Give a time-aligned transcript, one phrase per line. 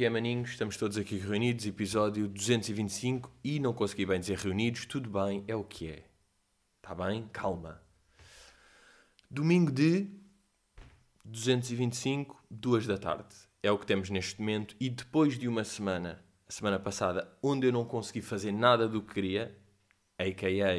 [0.00, 0.52] Que é, maninhos?
[0.52, 5.54] Estamos todos aqui reunidos, episódio 225 e não consegui bem dizer reunidos, tudo bem, é
[5.54, 6.04] o que é.
[6.78, 7.28] Está bem?
[7.30, 7.82] Calma.
[9.30, 10.08] Domingo de
[11.22, 13.28] 225, 2 da tarde.
[13.62, 17.66] É o que temos neste momento e depois de uma semana, a semana passada, onde
[17.66, 19.54] eu não consegui fazer nada do que queria,
[20.16, 20.78] a.k.a.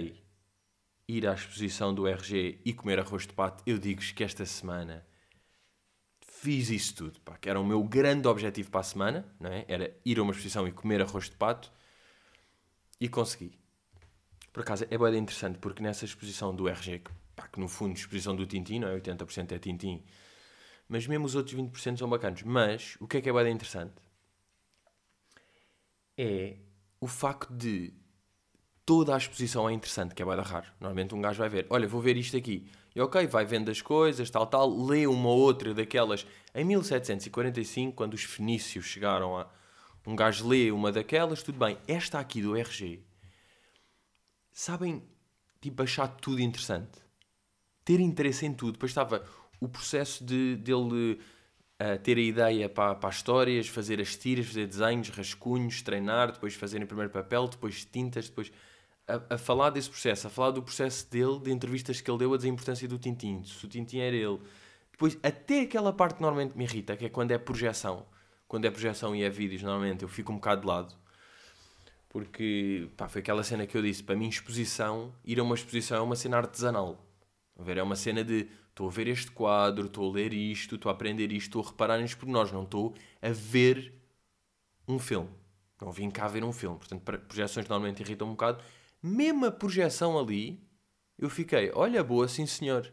[1.07, 5.05] ir à exposição do RG e comer arroz de pato, eu digo-vos que esta semana
[6.41, 9.63] fiz isso tudo, pá, que era o meu grande objetivo para a semana, não é?
[9.67, 11.71] Era ir a uma exposição e comer arroz de pato
[12.99, 13.59] e consegui.
[14.51, 17.95] Por acaso é bem interessante porque nessa exposição do RG, que, pá, que no fundo
[17.95, 18.99] exposição do Tintin, não é?
[18.99, 20.03] 80% é Tintin,
[20.89, 22.41] mas mesmo os outros 20% são bacanos.
[22.41, 23.93] Mas o que é que é bem interessante?
[26.17, 26.57] É
[26.99, 27.93] o facto de
[28.83, 30.71] toda a exposição é interessante, que é bem raro.
[30.79, 32.67] Normalmente um gajo vai ver, olha, vou ver isto aqui.
[32.95, 36.25] E ok, vai vendo as coisas, tal, tal, lê uma outra daquelas.
[36.53, 39.47] Em 1745, quando os fenícios chegaram a.
[40.05, 41.77] Um gajo lê uma daquelas, tudo bem.
[41.87, 43.03] Esta aqui do RG,
[44.51, 45.03] sabem,
[45.61, 46.99] tipo, achar tudo interessante.
[47.85, 48.73] Ter interesse em tudo.
[48.73, 49.23] Depois estava
[49.59, 51.19] o processo de, dele
[51.81, 56.31] uh, ter a ideia para, para as histórias, fazer as tiras, fazer desenhos, rascunhos, treinar,
[56.31, 58.51] depois fazer em primeiro papel, depois tintas, depois
[59.15, 62.33] a, a, falar desse processo, a falar do processo dele, de entrevistas que ele deu
[62.33, 64.39] a dizer a importância do Tintin, se o Tintin era ele.
[64.91, 68.05] Depois, até aquela parte que normalmente me irrita, que é quando é projeção.
[68.47, 70.95] Quando é projeção e é vídeos, normalmente eu fico um bocado de lado.
[72.09, 75.97] Porque, pá, foi aquela cena que eu disse, para mim exposição, ir a uma exposição
[75.97, 77.03] é uma cena artesanal.
[77.57, 80.75] A ver, é uma cena de, estou a ver este quadro, estou a ler isto,
[80.75, 83.93] estou a aprender isto, estou a reparar nisto pormenores, não estou a ver
[84.87, 85.29] um filme.
[85.81, 86.77] Não vim cá ver um filme.
[86.77, 88.63] Portanto, projeções normalmente irritam um bocado
[89.01, 90.61] mesmo a projeção ali,
[91.17, 92.91] eu fiquei, olha, boa, sim senhor.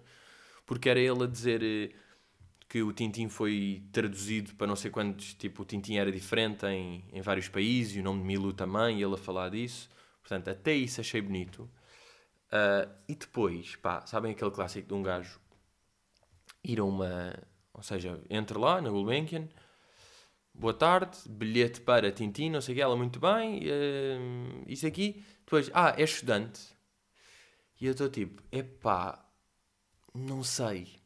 [0.67, 1.95] Porque era ele a dizer eh,
[2.69, 7.05] que o Tintin foi traduzido para não sei quantos, tipo, o Tintin era diferente em,
[7.13, 9.89] em vários países, e o nome de Milu também, e ele a falar disso.
[10.21, 11.71] Portanto, até isso achei bonito.
[12.49, 15.41] Uh, e depois, pá, sabem aquele clássico de um gajo
[16.63, 17.35] ir a uma.
[17.73, 19.49] Ou seja, entra lá na Gulbenkian,
[20.53, 25.25] boa tarde, bilhete para Tintin, não sei o que, ela muito bem, uh, isso aqui,
[25.49, 26.61] depois, ah, é estudante.
[27.81, 29.25] E eu estou tipo, epá,
[30.15, 31.01] não sei.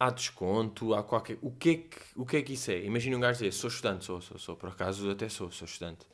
[0.00, 1.36] Há desconto, há qualquer.
[1.42, 2.82] O que é que, o que, é que isso é?
[2.84, 6.06] Imagina um gajo dizer, sou estudante, sou, sou, sou, por acaso até sou, sou estudante.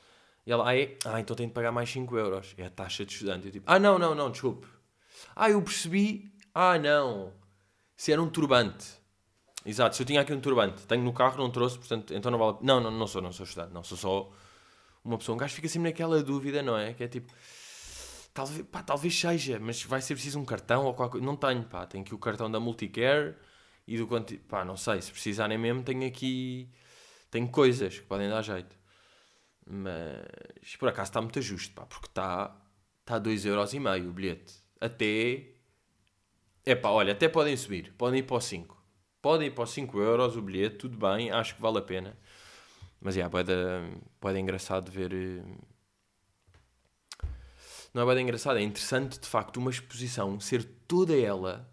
[0.44, 0.96] E ela, ah, é?
[1.04, 2.52] Ah, então tenho de pagar mais 5 euros.
[2.58, 3.46] É a taxa de estudante.
[3.46, 4.66] Eu tipo, ah, não, não, não, desculpe.
[5.36, 6.34] Ah, eu percebi.
[6.52, 7.32] Ah, não.
[7.96, 8.88] Se era um turbante.
[9.64, 12.38] Exato, se eu tinha aqui um turbante, tenho no carro, não trouxe, portanto, então não
[12.38, 12.56] vale.
[12.60, 14.32] Não, não, não sou, não sou estudante, não, sou só
[15.04, 15.34] uma pessoa.
[15.34, 16.94] Um gajo fica sempre naquela dúvida, não é?
[16.94, 17.32] Que é tipo,
[18.34, 21.26] talvez, pá, talvez seja, mas vai ser preciso um cartão ou qualquer coisa.
[21.26, 23.34] Não tenho, pá, tenho aqui o cartão da Multicare
[23.86, 26.70] e do quanto, pá, não sei, se precisarem mesmo, tenho aqui,
[27.30, 28.76] tenho coisas que podem dar jeito.
[29.66, 32.56] Mas por acaso está muito justo, pá, porque está
[33.00, 34.54] está 2,5€ o bilhete.
[34.80, 35.54] Até.
[36.64, 38.80] É pá, olha, até podem subir, podem ir para os 5
[39.22, 42.16] podem ir para os 5 euros o bilhete, tudo bem, acho que vale a pena.
[43.00, 43.52] Mas, yeah, pode,
[44.20, 45.12] pode engraçado ver...
[45.12, 45.42] Eh,
[47.92, 51.68] não é bem engraçado, é interessante, de facto, uma exposição ser toda ela...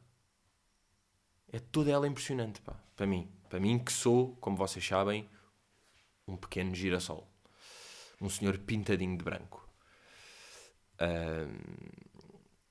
[1.51, 3.31] É toda ela impressionante, pá, para mim.
[3.49, 5.29] Para mim que sou, como vocês sabem,
[6.27, 7.27] um pequeno girassol.
[8.19, 9.67] Um senhor pintadinho de branco.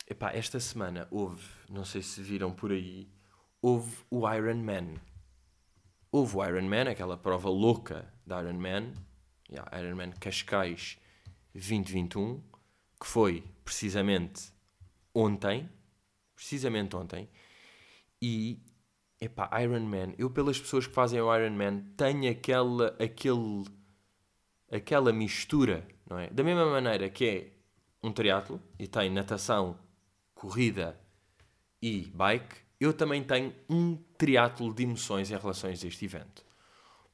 [0.06, 3.08] epá, esta semana houve, não sei se viram por aí,
[3.62, 4.94] houve o Iron Man.
[6.16, 8.94] Houve o Iron Man, aquela prova louca da Iron Man,
[9.50, 10.96] yeah, Iron Man Cascais
[11.52, 12.42] 2021,
[12.98, 14.50] que foi precisamente
[15.14, 15.68] ontem,
[16.34, 17.28] precisamente ontem,
[18.22, 18.58] e
[19.20, 23.64] epá, Iron Man, eu pelas pessoas que fazem o Iron Man tenho aquela, aquele,
[24.72, 26.30] aquela mistura, não é?
[26.30, 27.52] Da mesma maneira que é
[28.02, 29.78] um triatlo e tem natação,
[30.34, 30.98] corrida
[31.82, 36.44] e bike, eu também tenho um triatlo de emoções em relação a este evento.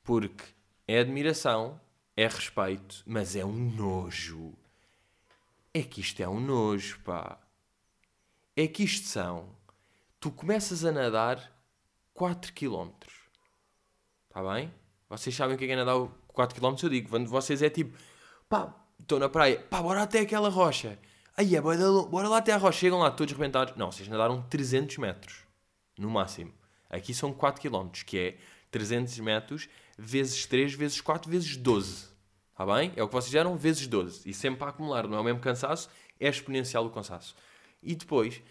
[0.02, 0.44] Porque
[0.86, 1.80] é admiração,
[2.16, 4.54] é respeito, mas é um nojo.
[5.72, 7.38] É que isto é um nojo, pá.
[8.56, 9.48] É que isto são.
[10.18, 11.52] Tu começas a nadar
[12.12, 12.90] 4 km.
[14.28, 14.72] Está bem?
[15.08, 16.74] Vocês sabem o que é, é nadar 4 km?
[16.82, 17.96] Eu digo, quando vocês é tipo,
[18.48, 20.98] pá, estou na praia, pá, bora até aquela rocha.
[21.36, 22.80] Aí é, bora lá até a rocha.
[22.80, 23.76] Chegam lá todos rebentados.
[23.76, 25.41] Não, vocês nadaram 300 metros
[25.98, 26.52] no máximo.
[26.88, 28.36] Aqui são 4 km, que é
[28.70, 29.68] 300 metros
[29.98, 32.08] vezes 3 vezes 4 vezes 12.
[32.50, 32.92] Está bem?
[32.96, 34.28] É o que vocês fizeram vezes 12.
[34.28, 35.88] E sempre para acumular, não é o mesmo cansaço,
[36.20, 37.34] é exponencial o cansaço.
[37.82, 38.42] E depois,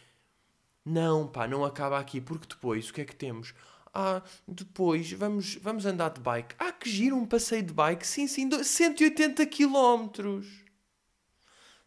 [0.83, 3.53] não, pá, não acaba aqui, porque depois o que é que temos?
[3.94, 6.55] Ah, depois vamos, vamos andar de bike.
[6.57, 8.07] Ah, que giro um passeio de bike.
[8.07, 10.09] Sim, sim, 180 km.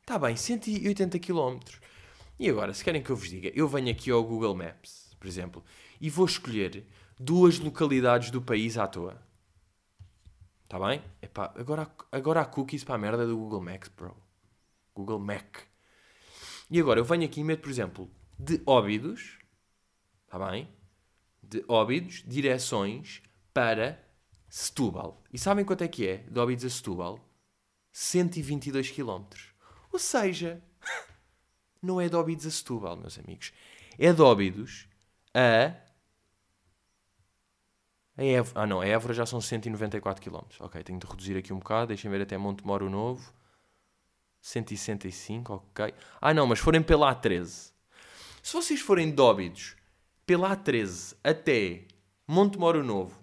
[0.00, 1.58] Está bem, 180 km.
[2.38, 5.28] E agora, se querem que eu vos diga, eu venho aqui ao Google Maps, por
[5.28, 5.64] exemplo,
[5.98, 6.86] e vou escolher
[7.18, 9.18] duas localidades do país à toa.
[10.64, 11.02] Está bem?
[11.22, 14.14] Epá, agora, agora há cookies para a merda do Google Maps, bro.
[14.94, 15.60] Google Mac.
[16.70, 19.38] E agora eu venho aqui e meto, por exemplo, de Óbidos,
[20.26, 20.68] está bem?
[21.42, 23.22] De Óbidos, direções
[23.54, 23.98] para
[24.46, 25.24] Setúbal.
[25.32, 27.18] E sabem quanto é que é de Óbidos a Setúbal?
[27.92, 29.24] 122 km.
[29.90, 30.62] Ou seja,
[31.80, 33.54] não é de Óbidos a Setúbal, meus amigos.
[33.98, 34.88] É de Óbidos
[35.34, 35.75] a...
[38.16, 38.60] a Évora.
[38.62, 40.44] Ah não, a Évora já são 194 km.
[40.60, 41.88] Ok, tenho de reduzir aqui um bocado.
[41.88, 43.32] Deixem ver até Monte Moro Novo.
[44.40, 45.94] 165, ok.
[46.20, 47.72] Ah não, mas forem pela A13.
[48.42, 49.75] Se vocês forem de Óbidos
[50.26, 51.86] pela A13 até
[52.28, 53.19] Monte Moro Novo,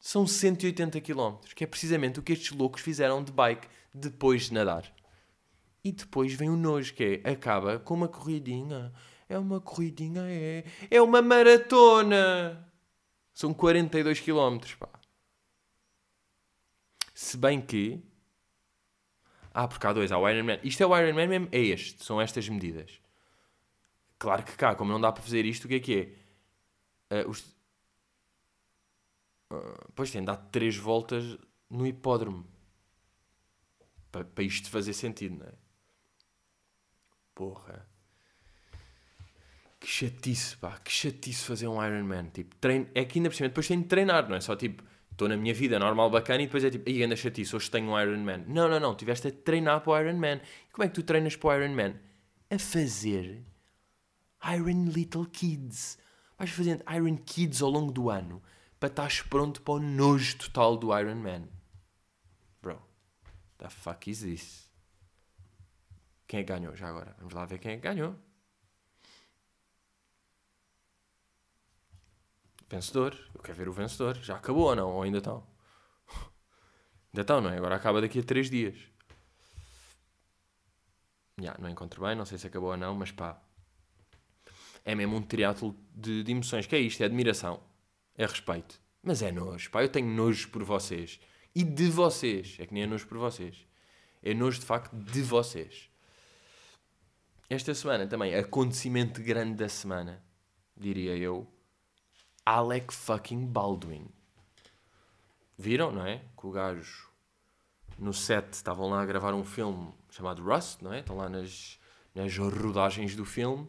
[0.00, 4.54] são 180 km, que é precisamente o que estes loucos fizeram de bike depois de
[4.54, 4.90] nadar.
[5.82, 8.92] E depois vem o nojo, que é, acaba com uma corridinha.
[9.34, 10.64] É uma corridinha, é.
[10.88, 12.72] É uma maratona!
[13.32, 14.88] São 42 km, pá.
[17.12, 18.00] Se bem que.
[19.52, 20.60] Ah, porque há dois, há o Ironman.
[20.62, 23.00] Isto é o Ironman mesmo, é este, são estas medidas.
[24.20, 26.16] Claro que cá, como não dá para fazer isto, o que é que
[27.10, 27.24] é?
[27.24, 27.40] Uh, os...
[29.50, 31.36] uh, pois tem de dar 3 voltas
[31.68, 32.46] no hipódromo.
[34.12, 35.54] Para, para isto fazer sentido, não é?
[37.34, 37.93] Porra.
[39.84, 40.78] Que chatice, pá.
[40.82, 42.30] Que chatice fazer um Ironman.
[42.30, 42.88] Tipo, treino...
[42.94, 44.40] É que ainda por cima, depois tenho de treinar, não é?
[44.40, 44.82] Só tipo,
[45.12, 47.90] estou na minha vida normal, bacana, e depois é tipo, aí anda chatice, hoje tenho
[47.90, 48.46] um Ironman.
[48.48, 48.94] Não, não, não.
[48.94, 50.40] Tiveste a treinar para o Ironman.
[50.68, 52.00] E como é que tu treinas para o Ironman?
[52.50, 53.44] A fazer
[54.54, 55.98] Iron Little Kids.
[56.38, 58.42] Vais fazendo Iron Kids ao longo do ano
[58.80, 61.42] para estares pronto para o nojo total do Iron Man.
[62.62, 62.80] Bro,
[63.58, 64.70] the fuck is this?
[66.26, 67.14] Quem é que ganhou já agora?
[67.18, 68.16] Vamos lá ver quem é que ganhou.
[72.68, 73.16] Vencedor.
[73.34, 74.16] Eu quero ver o vencedor.
[74.16, 74.90] Já acabou ou não?
[74.90, 75.46] Ou ainda estão?
[77.12, 77.56] ainda estão, não é?
[77.56, 78.76] Agora acaba daqui a 3 dias.
[81.40, 83.40] Já, não encontro bem, não sei se acabou ou não, mas pá,
[84.84, 86.66] é mesmo um triatlo de, de emoções.
[86.66, 87.02] Que é isto?
[87.02, 87.60] É admiração.
[88.16, 88.80] É respeito.
[89.02, 89.70] Mas é nojo.
[89.70, 91.18] Pá, eu tenho nojo por vocês.
[91.54, 92.56] E de vocês.
[92.58, 93.66] É que nem é nojo por vocês.
[94.22, 95.90] É nojo de facto de vocês.
[97.48, 100.24] Esta semana também, acontecimento grande da semana,
[100.76, 101.46] diria eu.
[102.44, 104.08] Alec fucking Baldwin.
[105.56, 106.22] Viram, não é?
[106.36, 107.10] Que o gajo
[107.98, 111.00] no set estavam lá a gravar um filme chamado Rust, não é?
[111.00, 111.78] Estão lá nas,
[112.14, 113.68] nas rodagens do filme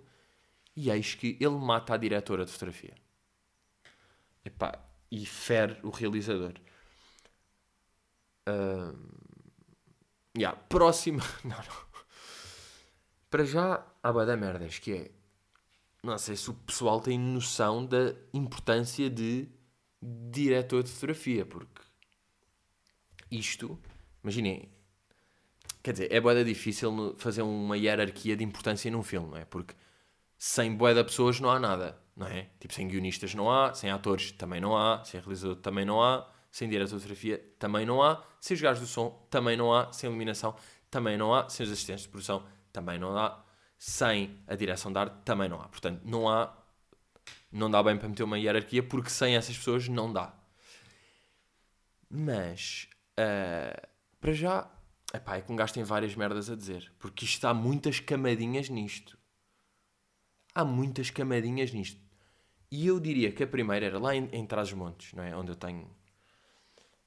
[0.75, 2.95] e eis que ele mata a diretora de fotografia.
[4.44, 4.78] Epá,
[5.10, 6.54] e fere o realizador.
[8.48, 8.95] Uh,
[10.38, 11.24] yeah, próxima.
[11.44, 11.86] Não, não.
[13.30, 15.12] Para já, há da merdas, que é.
[16.06, 19.50] Não sei se o pessoal tem noção da importância de
[20.00, 21.81] diretor de fotografia, porque
[23.31, 23.80] isto,
[24.24, 24.69] imaginem,
[25.81, 29.45] quer dizer, é boa difícil fazer uma hierarquia de importância num filme, não é?
[29.45, 29.74] Porque
[30.38, 32.52] sem de pessoas não há nada, não é?
[32.59, 36.30] Tipo, sem guionistas não há, sem atores também não há, sem realizador também não há,
[36.52, 39.92] sem diretor de fotografia também não há, sem os gajos do som também não há,
[39.92, 40.56] sem iluminação
[40.92, 43.44] também não há, sem os assistentes de produção também não há,
[43.77, 45.67] sem a direção de arte também não há.
[45.67, 46.55] Portanto, não há,
[47.51, 50.33] não dá bem para meter uma hierarquia porque sem essas pessoas não dá.
[52.09, 52.87] Mas,
[53.19, 53.87] uh,
[54.21, 54.69] para já,
[55.13, 58.69] epá, é que um gajo tem várias merdas a dizer, porque isto há muitas camadinhas
[58.69, 59.17] nisto
[60.55, 61.99] há muitas camadinhas nisto.
[62.71, 65.35] E eu diria que a primeira era lá em, em Trás-os-Montes, não é?
[65.35, 65.87] Onde eu tenho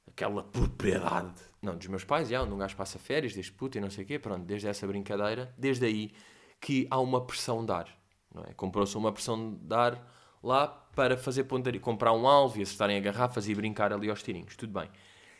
[0.06, 3.80] aquela propriedade, não, dos meus pais, já, onde um gajo passa férias, desde puto e
[3.80, 6.12] não sei o quê, pronto, desde essa brincadeira, desde aí
[6.60, 7.98] que há uma pressão de ar,
[8.46, 8.54] é?
[8.54, 10.00] Comprou-se uma pressão de ar
[10.42, 14.22] lá para fazer pontaria, comprar um alvo e acertarem a garrafas e brincar ali aos
[14.22, 14.90] tirinhos, tudo bem.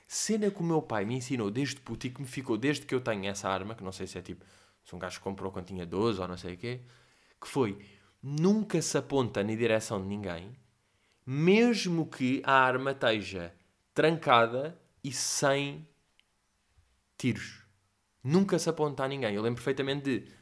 [0.07, 2.95] Cena que o meu pai me ensinou desde puto e que me ficou desde que
[2.95, 4.45] eu tenho essa arma, que não sei se é tipo,
[4.85, 6.81] se um gajo comprou quando tinha 12 ou não sei o quê,
[7.41, 7.79] que foi
[8.23, 10.57] nunca se aponta na direção de ninguém,
[11.27, 13.55] mesmo que a arma esteja
[13.93, 15.87] trancada e sem
[17.19, 17.65] tiros.
[18.25, 19.35] Nunca se aponta a ninguém.
[19.35, 20.33] Eu lembro perfeitamente de,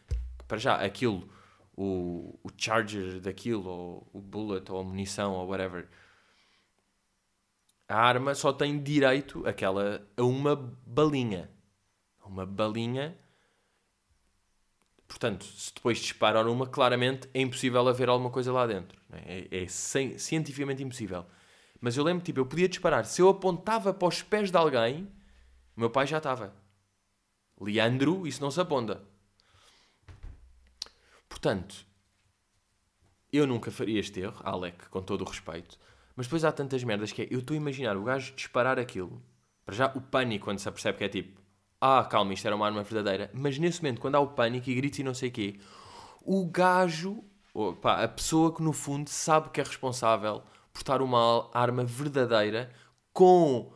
[0.47, 1.29] para já, aquilo,
[1.77, 5.89] o, o charger daquilo, ou o bullet, ou a munição, ou whatever.
[7.89, 11.51] A arma só tem direito aquela, a uma balinha.
[12.25, 13.17] Uma balinha
[15.07, 19.01] Portanto, se depois disparam numa, claramente é impossível haver alguma coisa lá dentro.
[19.13, 19.69] É, é, é
[20.19, 21.25] cientificamente impossível.
[21.81, 23.05] Mas eu lembro, tipo, eu podia disparar.
[23.05, 25.05] Se eu apontava para os pés de alguém,
[25.77, 26.55] o meu pai já estava.
[27.61, 29.03] Leandro, isso não se aponta.
[31.37, 31.87] Portanto,
[33.31, 35.79] eu nunca faria este erro, Alec, com todo o respeito.
[36.17, 39.23] Mas depois há tantas merdas que é, eu estou a imaginar o gajo disparar aquilo.
[39.63, 41.39] Para já, o pânico quando se apercebe que é tipo,
[41.79, 43.31] ah, calma, isto era uma arma verdadeira.
[43.35, 45.61] Mas nesse momento, quando há o pânico e gritos e não sei o quê,
[46.23, 51.51] o gajo, opa, a pessoa que no fundo sabe que é responsável por estar uma
[51.53, 52.73] arma verdadeira
[53.13, 53.75] com,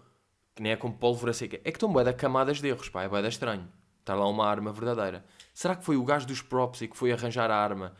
[0.56, 3.08] que nem é com pólvora seca, é que estão bué camadas de erros, pá, é
[3.08, 3.68] bué estranho.
[3.98, 5.22] Estar lá uma arma verdadeira.
[5.52, 7.94] Será que foi o gajo dos props e que foi arranjar a arma?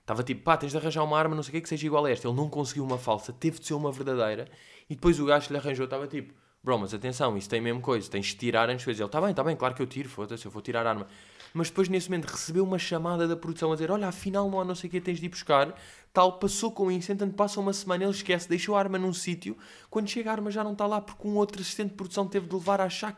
[0.00, 2.04] Estava tipo, pá, tens de arranjar uma arma, não sei o que, que seja igual
[2.04, 2.26] a esta.
[2.26, 4.48] Ele não conseguiu uma falsa, teve de ser uma verdadeira.
[4.88, 7.80] E depois o gajo que lhe arranjou estava tipo, bro, mas atenção, isso tem mesmo
[7.80, 9.02] coisa, tens de tirar antes de fazer.
[9.02, 11.06] Ele, está bem, está bem, claro que eu tiro, foda-se, eu vou tirar a arma.
[11.54, 14.64] Mas depois nesse momento recebeu uma chamada da produção a dizer, olha, afinal não há
[14.64, 15.74] não sei o que, tens de ir buscar.
[16.12, 19.56] Tal, passou com isso, entanto passa uma semana, ele esquece, deixou a arma num sítio.
[19.88, 22.48] Quando chega a arma já não está lá porque um outro assistente de produção teve
[22.48, 23.16] de levar a achar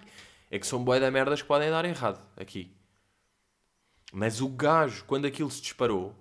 [0.50, 2.70] É que são boé da merdas que podem dar errado aqui.
[4.12, 6.14] Mas o gajo, quando aquilo se disparou,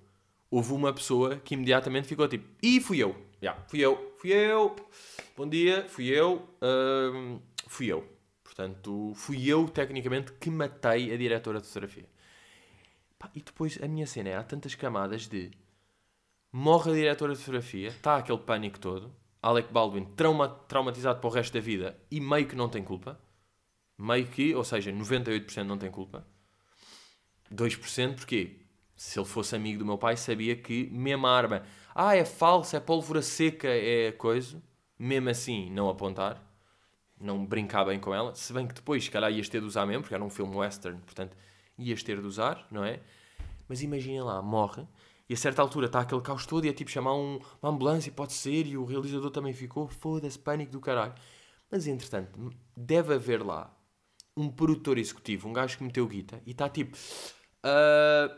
[0.50, 3.12] houve uma pessoa que imediatamente ficou tipo, e fui eu.
[3.42, 4.76] Já, yeah, fui eu, fui eu.
[5.36, 6.48] Bom dia, fui eu.
[7.68, 8.08] Fui eu.
[8.44, 12.06] Portanto, fui eu, tecnicamente, que matei a diretora de fotografia.
[13.36, 15.52] E depois a minha cena é, há tantas camadas de
[16.52, 21.32] morre a diretora de fotografia, está aquele pânico todo, Alec Baldwin trauma, traumatizado para o
[21.32, 23.20] resto da vida e meio que não tem culpa.
[23.98, 26.26] Meio que, ou seja, 98% não tem culpa.
[27.54, 28.58] 2% porquê?
[28.96, 32.78] Se ele fosse amigo do meu pai, sabia que mesmo a arma, ah, é falsa,
[32.78, 34.62] é pólvora seca, é coisa,
[34.98, 36.42] mesmo assim não apontar,
[37.20, 39.86] não brincar bem com ela, se bem que depois, se calhar, ias ter de usar
[39.86, 41.36] mesmo, porque era um filme western, portanto,
[41.78, 43.00] ias ter de usar, não é?
[43.68, 44.86] Mas imaginem lá, morre,
[45.28, 48.12] e a certa altura está aquele caos todo e é tipo chamar um, uma ambulância,
[48.12, 51.16] pode ser, e o realizador também ficou, foda-se, pânico do caralho.
[51.72, 53.74] Mas entretanto, deve haver lá
[54.36, 56.98] um produtor executivo, um gajo que meteu guita, e está tipo
[57.64, 58.34] Uh,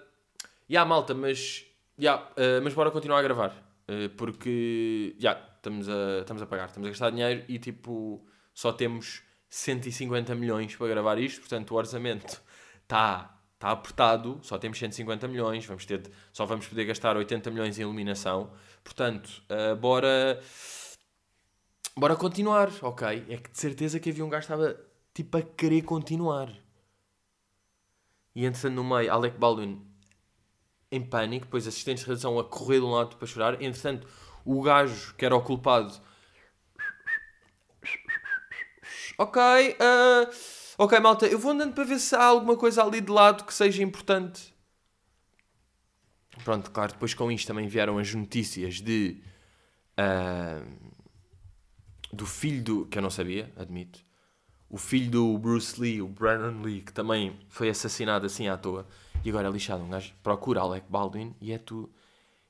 [0.70, 1.66] yeah, malta, mas.
[2.00, 3.52] Yeah, uh, mas bora continuar a gravar.
[3.88, 5.16] Uh, porque.
[5.20, 8.26] Yeah, estamos a, estamos a pagar, estamos a gastar dinheiro e tipo.
[8.54, 12.42] Só temos 150 milhões para gravar isto, portanto o orçamento
[12.84, 16.02] está tá apertado, só temos 150 milhões, vamos ter
[16.32, 18.52] só vamos poder gastar 80 milhões em iluminação.
[18.84, 20.42] Portanto, uh, bora.
[21.96, 23.26] Bora continuar, ok?
[23.30, 24.80] É que de certeza que havia um gajo que estava
[25.14, 26.50] tipo a querer continuar.
[28.36, 29.86] E entretanto, no meio, Alec Baldwin
[30.92, 33.62] em pânico, depois assistentes de redação a correr de um lado para chorar.
[33.62, 34.08] Entretanto,
[34.46, 36.00] o gajo que era o culpado.
[39.18, 40.34] Ok, uh,
[40.78, 43.54] ok, malta, eu vou andando para ver se há alguma coisa ali de lado que
[43.54, 44.54] seja importante.
[46.44, 49.22] Pronto, claro, depois com isto também vieram as notícias de.
[50.00, 50.94] Uh,
[52.12, 52.86] do filho do.
[52.88, 54.04] que eu não sabia, admito
[54.70, 58.88] o filho do Bruce Lee, o Brandon Lee, que também foi assassinado assim à toa,
[59.24, 59.84] e agora é lixado.
[59.84, 61.90] Um gajo procura Alec Baldwin e é tu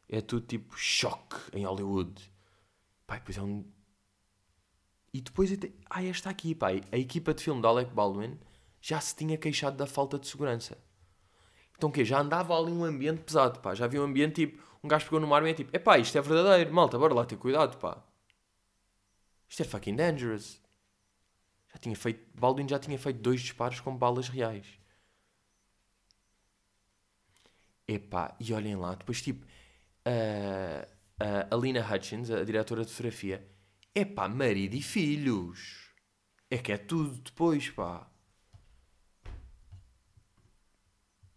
[0.09, 2.13] é tudo tipo choque em Hollywood.
[3.07, 3.65] Pai, pois é um.
[5.13, 5.51] E depois.
[5.89, 6.81] Ah, esta aqui, pai.
[6.91, 8.39] A equipa de filme do Alec Baldwin
[8.81, 10.77] já se tinha queixado da falta de segurança.
[11.75, 12.05] Então o quê?
[12.05, 13.73] Já andava ali um ambiente pesado, pá.
[13.75, 14.63] Já havia um ambiente tipo.
[14.83, 17.13] Um gajo pegou numa arma e é tipo: é pá, isto é verdadeiro, malta, bora
[17.13, 18.03] lá ter cuidado, pá.
[19.49, 20.62] Isto é fucking dangerous.
[21.73, 24.67] Já tinha feito, Baldwin já tinha feito dois disparos com balas reais.
[27.87, 29.45] Epá, e olhem lá, depois tipo,
[30.05, 30.87] a,
[31.19, 33.45] a Alina Hutchins, a diretora de fotografia,
[33.93, 35.91] epá, marido e filhos.
[36.49, 38.07] É que é tudo depois, pá.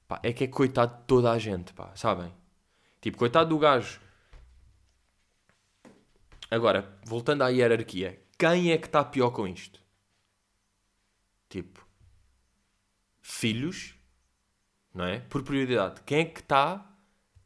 [0.07, 2.33] Pá, é que é coitado de toda a gente, pá, sabem?
[3.01, 4.01] Tipo, coitado do gajo.
[6.51, 9.86] Agora, voltando à hierarquia, quem é que está pior com isto?
[11.57, 11.89] Tipo,
[13.23, 13.95] filhos,
[14.93, 15.21] não é?
[15.21, 16.03] Por prioridade.
[16.03, 16.95] Quem é que está?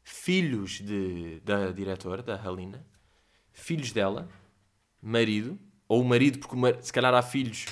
[0.03, 2.85] Filhos de, da diretora, da Halina,
[3.53, 4.27] filhos dela,
[5.01, 7.67] marido, ou o marido, porque se calhar há filhos.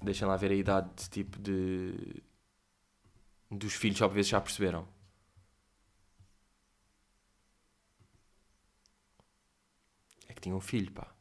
[0.00, 2.22] Deixem lá ver a idade de tipo de.
[3.50, 4.88] dos filhos, vezes já perceberam.
[10.26, 11.14] É que tinha um filho, pá.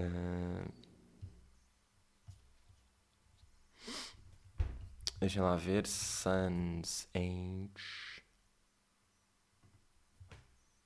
[0.00, 0.80] Uh...
[5.20, 5.86] Deixa lá ver.
[5.86, 8.24] Sun's Age.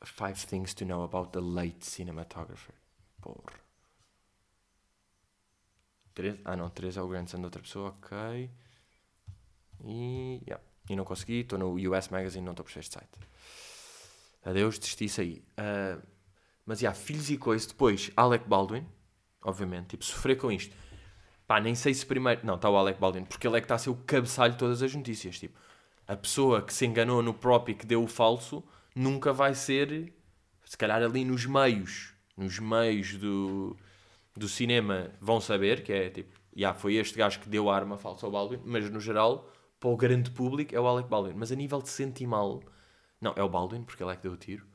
[0.05, 2.75] Five things to know about the late cinematographer.
[3.21, 3.65] Porra.
[6.15, 6.39] Três?
[6.45, 8.51] Ah não, três é o grandson da outra pessoa, ok.
[9.85, 10.63] E, yeah.
[10.89, 13.19] e não consegui, estou no US Magazine, não estou por este site.
[14.45, 15.45] Adeus, desisti isso aí.
[15.59, 16.03] Uh,
[16.67, 17.67] mas, já, yeah, filhos e coisas.
[17.67, 18.87] Depois, Alec Baldwin,
[19.45, 20.75] obviamente, tipo, sofrer com isto.
[21.47, 22.45] Pá, nem sei se primeiro...
[22.45, 24.59] Não, está o Alec Baldwin, porque ele é que está a ser o cabeçalho de
[24.59, 25.59] todas as notícias, tipo.
[26.07, 28.63] A pessoa que se enganou no próprio e que deu o falso,
[28.95, 30.13] nunca vai ser,
[30.65, 33.77] se calhar ali nos meios, nos meios do,
[34.37, 37.77] do cinema, vão saber que é, tipo, já, yeah, foi este gajo que deu a
[37.77, 41.35] arma falsa ao Baldwin, mas no geral, para o grande público, é o Alec Baldwin.
[41.37, 42.63] Mas a nível de sentir mal
[43.21, 44.67] não, é o Baldwin, porque ele é que deu o tiro.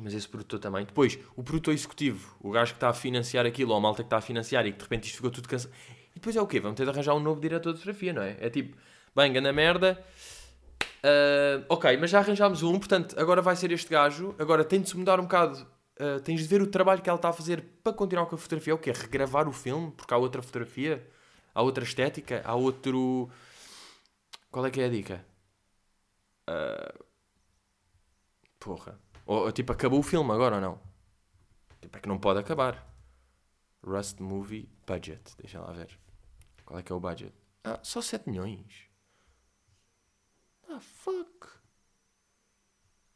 [0.00, 0.84] Mas esse produtor também.
[0.84, 4.06] Depois, o produtor executivo, o gajo que está a financiar aquilo, ou a malta que
[4.06, 5.74] está a financiar e que de repente isto ficou tudo cansado.
[6.10, 6.60] E depois é o quê?
[6.60, 8.36] Vamos ter de arranjar um novo diretor de fotografia, não é?
[8.40, 8.76] É tipo,
[9.14, 10.04] bem, ganda merda.
[10.98, 14.34] Uh, ok, mas já arranjámos um, portanto, agora vai ser este gajo.
[14.38, 15.66] Agora tem de se mudar um bocado.
[16.00, 18.38] Uh, tens de ver o trabalho que ela está a fazer para continuar com a
[18.38, 18.74] fotografia.
[18.74, 18.92] O quê?
[18.92, 21.06] Regravar o filme, porque há outra fotografia,
[21.54, 23.28] há outra estética, há outro.
[24.50, 25.24] Qual é que é a dica?
[26.48, 27.04] Uh,
[28.58, 28.98] porra.
[29.28, 30.80] Ou, tipo, acabou o filme agora ou não?
[31.82, 32.82] Tipo, é que não pode acabar.
[33.84, 35.36] Rust Movie Budget.
[35.36, 36.00] Deixa lá ver.
[36.64, 37.34] Qual é que é o budget?
[37.62, 38.88] Ah, só 7 milhões.
[40.66, 41.46] Ah, fuck.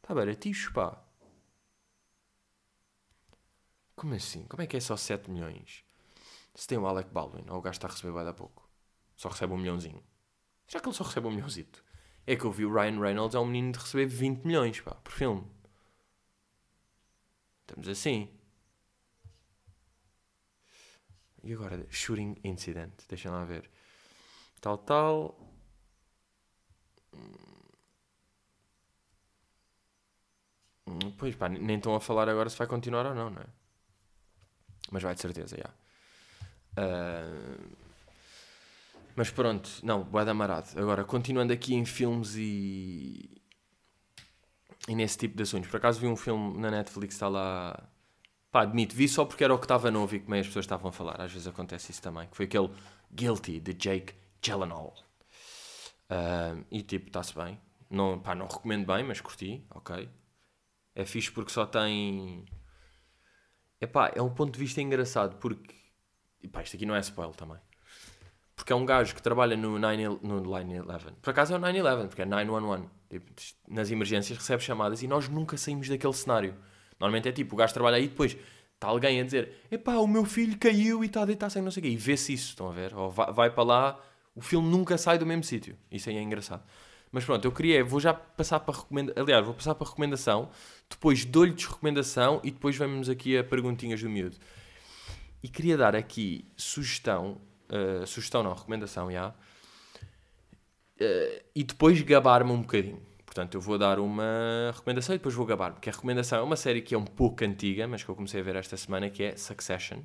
[0.03, 1.03] Tá baratinho, pá.
[3.95, 4.45] Como assim?
[4.45, 5.83] Como é que é só 7 milhões?
[6.53, 8.69] Se tem o Alec Baldwin, ou o gajo está a receber vai dar pouco.
[9.15, 10.03] Só recebe um milhãozinho.
[10.67, 11.83] Já que ele só recebe um milhãozito.
[12.27, 14.93] É que eu vi o Ryan Reynolds é um menino de receber 20 milhões, pá,
[14.93, 15.51] por filme.
[17.67, 18.29] Estamos assim.
[21.43, 22.93] E agora, shooting incident.
[23.09, 23.69] Deixem lá ver.
[24.61, 25.37] Tal, tal.
[30.87, 33.47] Hum, pois pá, nem estão a falar agora se vai continuar ou não, não é?
[34.91, 35.69] Mas vai de certeza, já.
[36.75, 37.75] Uh,
[39.15, 40.79] mas pronto, não, boa da marado.
[40.79, 43.41] Agora, continuando aqui em filmes e.
[44.87, 45.69] e nesse tipo de assuntos.
[45.69, 47.87] Por acaso vi um filme na Netflix, está lá.
[48.51, 50.89] Pá, admito, vi só porque era o que estava novo e como as pessoas estavam
[50.89, 51.19] a falar.
[51.21, 52.27] Às vezes acontece isso também.
[52.27, 52.69] Que foi aquele
[53.11, 54.93] Guilty de Jake Gyllenhaal.
[56.09, 57.59] Uh, e tipo, está-se bem.
[57.89, 60.09] Não, pá, não recomendo bem, mas curti, ok.
[60.95, 62.45] É fixe porque só tem.
[63.81, 65.75] Epá, é um ponto de vista engraçado porque.
[66.41, 67.57] Epá, isto aqui não é spoiler também.
[68.55, 70.19] Porque é um gajo que trabalha no 9-11.
[70.21, 72.89] No Por acaso é o 9-11, porque é 911.
[73.67, 76.55] Nas emergências recebe chamadas e nós nunca saímos daquele cenário.
[76.99, 78.37] Normalmente é tipo, o gajo trabalha aí e depois
[78.73, 81.71] está alguém a dizer: Epá, o meu filho caiu e está a deitar sem não
[81.71, 81.89] sei o quê.
[81.89, 82.95] E vê-se isso, estão a ver?
[82.95, 83.99] Ou vai, vai para lá,
[84.35, 85.77] o filme nunca sai do mesmo sítio.
[85.91, 86.63] Isso aí é engraçado.
[87.11, 89.23] Mas pronto, eu queria, vou já passar para recomendação.
[89.23, 90.49] Aliás, vou passar para recomendação,
[90.89, 94.37] depois dou-lhe recomendação e depois vamos aqui a perguntinhas do miúdo.
[95.43, 97.39] E queria dar aqui sugestão
[97.73, 99.33] Uh, sugestão não, recomendação, já.
[100.99, 103.01] Uh, e depois gabar-me um bocadinho.
[103.25, 105.75] Portanto, eu vou dar uma recomendação e depois vou gabar-me.
[105.75, 108.39] Porque a recomendação é uma série que é um pouco antiga, mas que eu comecei
[108.39, 110.01] a ver esta semana, que é Succession.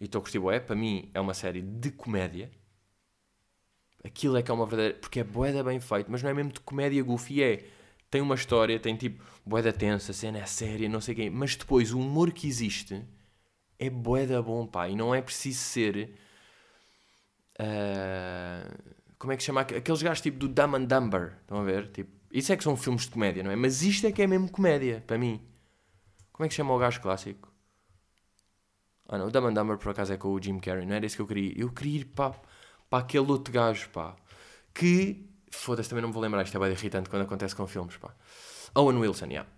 [0.00, 0.60] E estou a curtir bué.
[0.60, 2.50] Para mim, é uma série de comédia.
[4.02, 4.98] Aquilo é que é uma verdadeira...
[4.98, 7.42] Porque é boeda bem feito, mas não é mesmo de comédia goofy.
[7.42, 7.64] É...
[8.10, 9.22] Tem uma história, tem tipo...
[9.44, 11.28] Boeda tensa, cena é séria, não sei quem.
[11.28, 13.04] Mas depois, o humor que existe
[13.78, 14.88] é boeda bom, pá.
[14.88, 16.14] E não é preciso ser.
[17.58, 19.60] Uh, como é que chama?
[19.60, 21.36] Aqueles gajos tipo do Dumb and Dumber.
[21.42, 21.88] Estão a ver?
[21.92, 23.56] Tipo, isso é que são filmes de comédia, não é?
[23.56, 25.46] Mas isto é que é mesmo comédia, para mim.
[26.32, 27.52] Como é que chama o gajo clássico?
[29.06, 31.04] Ah não, o Dumb and Dumber por acaso é com o Jim Carrey, não era
[31.04, 31.52] isso que eu queria.
[31.54, 32.34] Eu queria ir para,
[32.88, 34.16] para aquele outro gajo, pá.
[34.72, 35.28] Que.
[35.50, 38.14] Foda-se, também não me vou lembrar, isto é bem irritante quando acontece com filmes, pá.
[38.74, 39.50] Owen Wilson, yeah.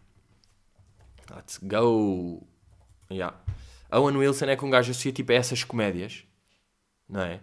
[1.33, 2.44] Let's go.
[3.09, 3.38] Yeah.
[3.92, 6.25] Owen Wilson é que um gajo associa tipo a essas comédias,
[7.09, 7.40] não é?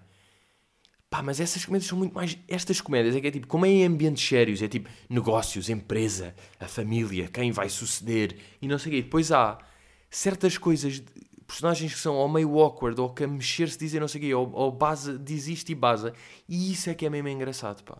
[1.09, 2.37] Pá, mas essas comédias são muito mais.
[2.47, 6.35] Estas comédias é que é tipo, como é em ambientes sérios, é tipo negócios, empresa,
[6.59, 9.01] a família, quem vai suceder e não sei o quê.
[9.01, 9.57] Depois há
[10.09, 11.01] certas coisas,
[11.47, 14.33] personagens que são ou meio awkward ou que a mexer-se dizem não sei o quê,
[14.35, 14.77] ou, ou
[15.27, 16.13] isto e base.
[16.47, 17.97] E isso é que é mesmo engraçado, pá.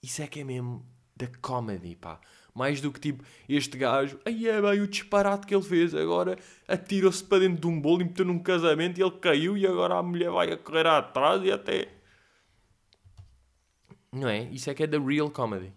[0.00, 2.20] Isso é que é mesmo da comedy, pá.
[2.54, 6.38] Mais do que tipo, este gajo, aí é bem o disparate que ele fez, agora
[6.68, 9.96] atirou-se para dentro de um bolo e meteu num casamento e ele caiu e agora
[9.96, 12.01] a mulher vai a correr atrás e até.
[14.12, 14.44] Não é?
[14.50, 15.72] Isso é que é da real comedy.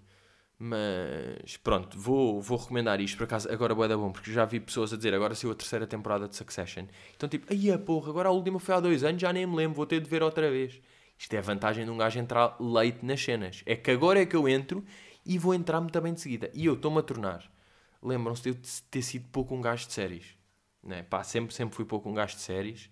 [0.58, 3.52] Mas pronto, vou, vou recomendar isto por acaso.
[3.52, 6.28] Agora é da bom, porque já vi pessoas a dizer agora saiu a terceira temporada
[6.28, 6.86] de Succession.
[7.16, 9.56] Então, tipo, aí a porra, agora a última foi há dois anos, já nem me
[9.56, 10.82] lembro, vou ter de ver outra vez.
[11.18, 13.64] Isto é a vantagem de um gajo entrar leite nas cenas.
[13.66, 14.84] É que agora é que eu entro
[15.26, 16.52] e vou entrar muito bem de seguida.
[16.54, 17.52] E eu estou-me a tornar.
[18.02, 18.58] Lembram-se de eu
[18.92, 20.36] ter sido pouco um gajo de séries.
[20.84, 21.04] Né?
[21.04, 22.90] Pá, sempre, sempre fui pouco um gajo de séries.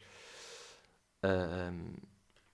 [1.24, 1.94] Uh,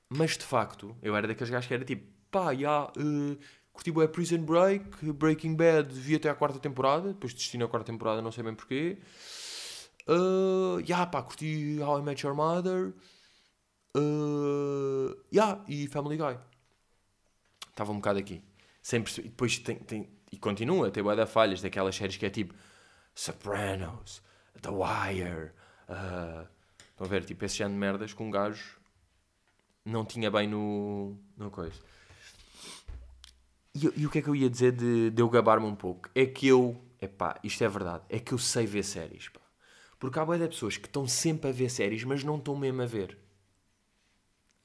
[0.09, 3.37] Mas de facto, eu era daqueles gajos que era tipo, pá, já, uh,
[3.73, 7.91] curti bem Prison Break, Breaking Bad, vi até a quarta temporada, depois desisti na quarta
[7.91, 8.97] temporada, não sei bem porquê.
[10.07, 12.93] Uh, yeah, pá, curti How I Met Your Mother.
[13.95, 16.37] Uh, yeah, e Family Guy.
[17.69, 18.43] Estava um bocado aqui.
[18.81, 22.53] Sempre, depois tem, tem, e continua a ter boa falhas daquelas séries que é tipo
[23.13, 24.21] Sopranos,
[24.61, 25.51] The Wire.
[25.87, 26.47] Uh,
[26.91, 27.23] estão a ver?
[27.23, 28.79] Tipo, esse género de merdas com um gajo
[29.85, 31.79] não tinha bem no, no coisa.
[33.73, 36.09] E, e, o que é que eu ia dizer de, de eu gabar-me um pouco?
[36.15, 39.41] É que eu, epá, isto é verdade, é que eu sei ver séries, pá.
[39.99, 42.81] Porque há boia de pessoas que estão sempre a ver séries, mas não estão mesmo
[42.81, 43.17] a ver.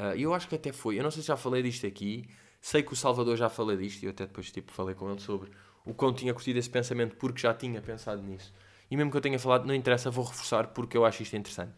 [0.01, 2.29] Uh, eu acho que até foi, eu não sei se já falei disto aqui,
[2.61, 5.21] sei que o Salvador já falou disto, e eu até depois tipo, falei com ele
[5.21, 5.51] sobre
[5.85, 8.53] o quão tinha curtido esse pensamento, porque já tinha pensado nisso.
[8.91, 11.75] E mesmo que eu tenha falado, não interessa, vou reforçar porque eu acho isto interessante.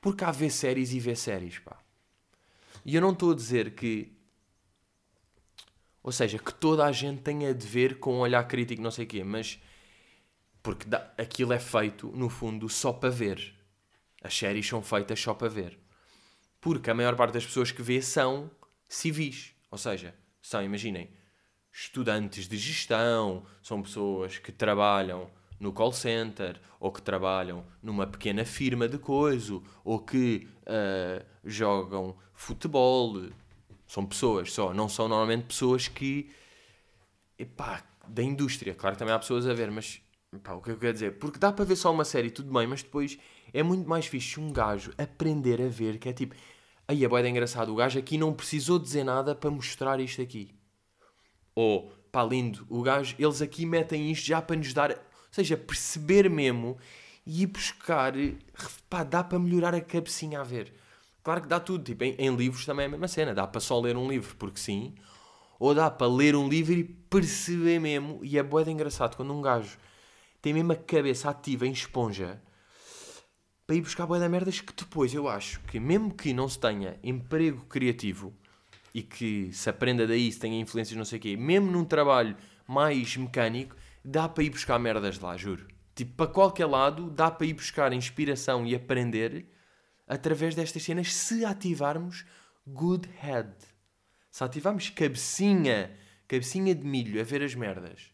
[0.00, 1.78] Porque há ver séries e ver séries, pá.
[2.84, 4.12] E eu não estou a dizer que.
[6.02, 9.04] Ou seja, que toda a gente tenha de ver com um olhar crítico, não sei
[9.04, 9.60] o quê, mas.
[10.62, 13.54] Porque dá, aquilo é feito, no fundo, só para ver.
[14.22, 15.78] As séries são feitas só para ver.
[16.60, 18.50] Porque a maior parte das pessoas que vê são
[18.88, 19.54] civis.
[19.70, 21.10] Ou seja, são, imaginem,
[21.72, 25.30] estudantes de gestão, são pessoas que trabalham
[25.60, 32.16] no call center, ou que trabalham numa pequena firma de coisa, ou que uh, jogam
[32.32, 33.28] futebol.
[33.88, 36.30] São pessoas só, não são normalmente pessoas que.
[37.38, 38.74] Epá, da indústria.
[38.74, 40.00] Claro que também há pessoas a ver, mas.
[40.32, 41.18] Epá, o que eu quero dizer?
[41.18, 43.18] Porque dá para ver só uma série, tudo bem, mas depois
[43.52, 46.34] é muito mais fixe um gajo aprender a ver, que é tipo.
[46.86, 50.54] Aí é boeda engraçado, o gajo aqui não precisou dizer nada para mostrar isto aqui.
[51.54, 55.56] Ou, pá, lindo, o gajo, eles aqui metem isto já para nos dar ou seja,
[55.56, 56.78] perceber mesmo
[57.26, 58.14] e ir buscar,
[58.88, 60.72] pá, dá para melhorar a cabecinha a ver.
[61.28, 63.60] Claro que dá tudo, tipo, em, em, livros também é a mesma cena, dá para
[63.60, 64.94] só ler um livro porque sim,
[65.60, 69.42] ou dá para ler um livro e perceber mesmo, e é boeda engraçado quando um
[69.42, 69.76] gajo
[70.40, 72.42] tem mesmo a cabeça ativa em esponja
[73.66, 76.98] para ir buscar boeda merdas que depois eu acho que mesmo que não se tenha
[77.02, 78.32] emprego criativo
[78.94, 82.38] e que se aprenda daí, se tenha influências não sei o quê, mesmo num trabalho
[82.66, 85.66] mais mecânico, dá para ir buscar merdas lá, juro.
[85.94, 89.46] Tipo, para qualquer lado, dá para ir buscar inspiração e aprender
[90.08, 92.24] através destas cenas se ativarmos
[92.66, 93.52] good head.
[94.30, 98.12] Se ativarmos cabecinha, cabecinha de milho a ver as merdas.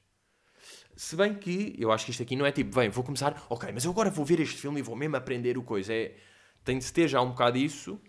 [0.97, 3.71] Se bem que eu acho que isto aqui não é tipo, bem, vou começar, ok,
[3.73, 5.93] mas eu agora vou ver este filme e vou mesmo aprender o coisa.
[5.93, 6.17] É,
[6.65, 8.01] tem de se ter já um bocado isso,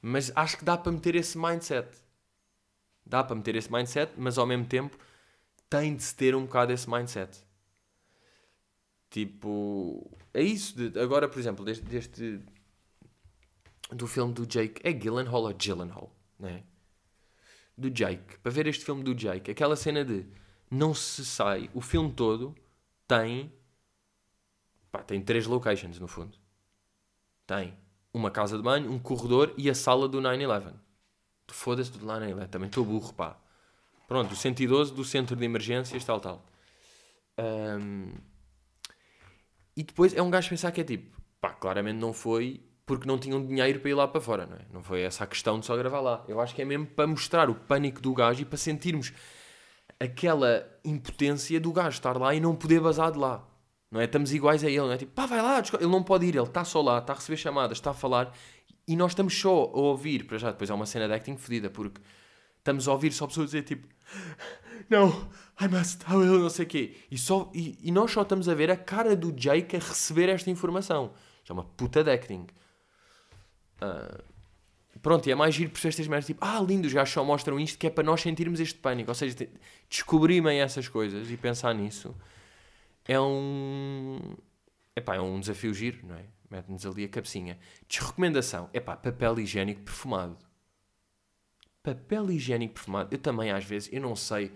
[0.00, 1.88] mas acho que dá para meter esse mindset.
[3.04, 4.96] Dá para meter esse mindset, mas ao mesmo tempo
[5.68, 7.44] tem de se ter um bocado esse mindset.
[9.10, 10.76] Tipo, é isso.
[10.76, 12.40] De, agora, por exemplo, deste, deste,
[13.92, 16.62] do filme do Jake, é Gyllenhaal ou Gyllenhaal, né?
[17.76, 20.26] Do Jake, para ver este filme do Jake, aquela cena de
[20.70, 22.54] não se sai, o filme todo
[23.08, 23.52] tem,
[24.92, 26.38] pá, tem três locations no fundo.
[27.46, 27.76] Tem
[28.12, 30.74] uma casa de banho, um corredor e a sala do 9-11.
[31.48, 33.36] Foda-se do 9-11, também estou burro, pá.
[34.06, 36.44] Pronto, o 112 do centro de emergências, tal, tal.
[37.38, 38.12] Um,
[39.80, 43.16] e depois é um gajo pensar que é tipo, pá, claramente não foi porque não
[43.16, 44.60] tinham dinheiro para ir lá para fora, não é?
[44.70, 46.22] Não foi essa a questão de só gravar lá.
[46.28, 49.10] Eu acho que é mesmo para mostrar o pânico do gajo e para sentirmos
[49.98, 53.42] aquela impotência do gajo estar lá e não poder vazar de lá.
[53.90, 54.04] Não é?
[54.04, 54.98] Estamos iguais a ele, não é?
[54.98, 57.38] Tipo, pá, vai lá, ele não pode ir, ele está só lá, está a receber
[57.38, 58.34] chamadas, está a falar
[58.86, 60.26] e nós estamos só a ouvir.
[60.26, 62.02] Para já, depois é uma cena de acting fodida, porque
[62.58, 63.88] estamos a ouvir só pessoas dizer tipo
[64.88, 66.96] não, I must, I will, não sei o quê.
[67.10, 70.28] E, só, e, e, nós só estamos a ver a cara do Jake a receber
[70.28, 71.12] esta informação.
[71.38, 72.46] Isto é uma puta de acting.
[73.82, 74.22] Uh,
[75.00, 77.78] pronto, e é mais giro por estas merdas tipo, ah, lindo, gajos só mostram isto
[77.78, 79.10] que é para nós sentirmos este pânico.
[79.10, 79.36] Ou seja,
[79.88, 82.14] descobrirem essas coisas e pensar nisso
[83.06, 84.36] é um.
[84.96, 86.24] Epá, é um desafio giro, não é?
[86.50, 87.58] Mete-nos ali a cabecinha.
[87.88, 88.68] Desrecomendação.
[88.72, 90.38] Epá, papel higiênico perfumado
[91.82, 93.08] papel higiênico perfumado.
[93.12, 94.52] Eu também, às vezes, eu não sei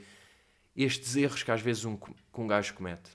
[0.77, 3.11] estes erros que às vezes um, que um gajo comete.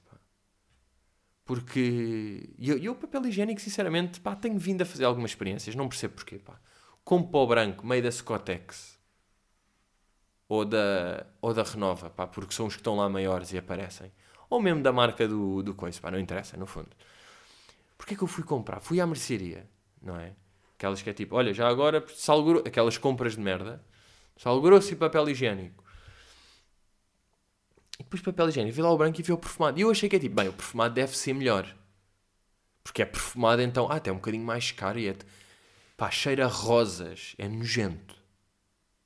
[1.44, 6.14] Porque eu, eu, papel higiênico, sinceramente, pá, tenho vindo a fazer algumas experiências, não percebo
[6.16, 6.38] porquê.
[6.38, 6.60] Pá.
[7.04, 9.00] Com pó branco, meio da Scotex
[10.48, 14.12] ou da, ou da Renova, pá, porque são os que estão lá maiores e aparecem.
[14.50, 16.90] Ou mesmo da marca do, do coisa, pá, não interessa, no fundo.
[17.98, 18.80] Porquê que eu fui comprar?
[18.80, 19.68] Fui à mercearia,
[20.02, 20.34] não é?
[20.76, 23.84] Aquelas que é tipo, olha, já agora, salguro, aquelas compras de merda,
[24.40, 25.84] Sal grosso e papel higiênico.
[28.10, 28.76] Depois papel higiênico.
[28.76, 29.78] Vi lá o branco e vi o perfumado.
[29.78, 31.76] E eu achei que é tipo, bem, o perfumado deve ser melhor.
[32.84, 35.16] Porque é perfumado então, ah, até é um bocadinho mais caro e é...
[35.96, 37.36] Pá, cheira a rosas.
[37.38, 38.16] É nojento.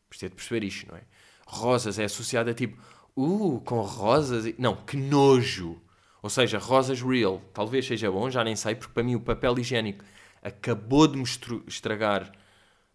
[0.08, 1.02] Precisa de perceber isto, não é?
[1.46, 2.82] Rosas é associado a tipo,
[3.18, 4.46] uh, com rosas.
[4.46, 5.82] e- Não, que nojo.
[6.22, 7.42] Ou seja, rosas real.
[7.54, 10.06] Talvez seja bom, já nem sei, porque para mim o papel higiênico
[10.42, 11.24] acabou de me
[11.68, 12.32] estragar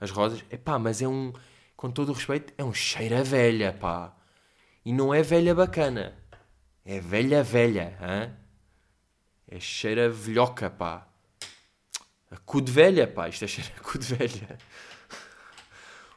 [0.00, 0.42] as rosas.
[0.50, 1.32] É pá, mas é um,
[1.76, 4.16] com todo o respeito, é um cheiro a velha, pá.
[4.84, 6.16] E não é velha bacana.
[6.84, 8.34] É velha velha, hã?
[9.46, 11.06] É cheiro a velhoca, pá.
[12.30, 13.28] A cu de velha, pá.
[13.28, 14.58] Isto é cheiro a cu de velha.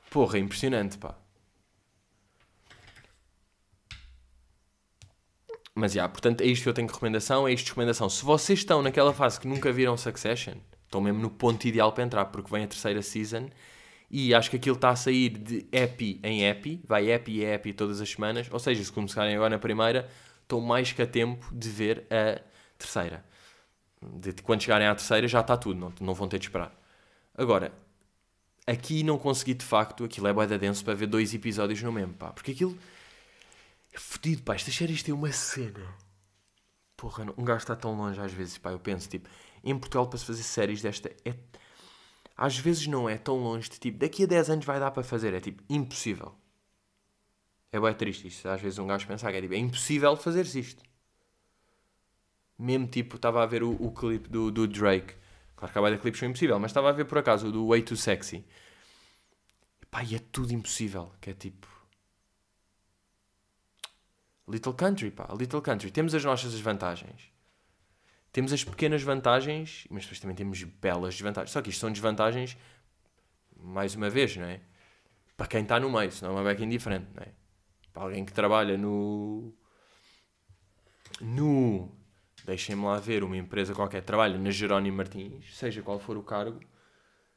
[0.09, 1.17] Porra, é impressionante, pá.
[5.73, 7.47] Mas, já, portanto, é isto que eu tenho de recomendação.
[7.47, 8.09] É isto de recomendação.
[8.09, 12.03] Se vocês estão naquela fase que nunca viram Succession, estão mesmo no ponto ideal para
[12.03, 13.49] entrar, porque vem a terceira season
[14.11, 16.83] e acho que aquilo está a sair de epi em epi.
[16.85, 18.47] Vai epi e epi todas as semanas.
[18.51, 20.09] Ou seja, se começarem agora na primeira,
[20.41, 22.41] estão mais que a tempo de ver a
[22.77, 23.23] terceira.
[24.01, 26.75] De quando chegarem à terceira já está tudo, não, não vão ter de esperar.
[27.33, 27.71] Agora,
[28.67, 31.91] aqui não consegui de facto, aquilo é bué da denso para ver dois episódios no
[31.93, 32.31] mesmo, pá.
[32.31, 32.77] Porque aquilo
[33.93, 34.55] é fodido, pá.
[34.55, 35.87] Estas séries têm uma cena.
[36.97, 38.71] Porra, um gajo está tão longe às vezes, pá.
[38.71, 39.29] Eu penso, tipo,
[39.63, 41.33] em Portugal para se fazer séries desta é...
[42.35, 45.03] Às vezes não é tão longe de tipo, daqui a 10 anos vai dar para
[45.03, 45.33] fazer.
[45.33, 46.35] É tipo, impossível.
[47.71, 48.47] É bem triste isto.
[48.49, 50.83] Às vezes um gajo pensa que é tipo, é impossível fazer-se isto.
[52.57, 55.15] Mesmo tipo, estava a ver o, o clipe do, do Drake.
[55.55, 57.67] Claro que a de clipes são impossível, mas estava a ver por acaso o do
[57.67, 58.43] Way Too Sexy.
[59.81, 61.11] E pá, e é tudo impossível.
[61.21, 61.67] Que é tipo.
[64.47, 65.27] Little Country, pá.
[65.37, 65.91] Little Country.
[65.91, 67.30] Temos as nossas vantagens.
[68.31, 71.51] Temos as pequenas vantagens, mas depois também temos belas desvantagens.
[71.51, 72.57] Só que isto são desvantagens,
[73.57, 74.61] mais uma vez, não é?
[75.35, 77.29] Para quem está no meio, senão é uma beca indiferente, não é?
[77.91, 79.53] Para alguém que trabalha no.
[81.19, 81.91] No.
[82.45, 86.59] Deixem-me lá ver, uma empresa qualquer trabalha na Jerónimo Martins, seja qual for o cargo,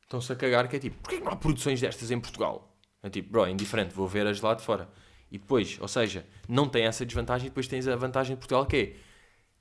[0.02, 2.74] estão-se a cagar que é tipo, porquê não há produções destas em Portugal?
[3.02, 4.88] É tipo, bro, é indiferente, vou ver-as lá de fora.
[5.30, 8.64] E depois, ou seja, não tem essa desvantagem e depois tens a vantagem de Portugal
[8.64, 8.96] que é,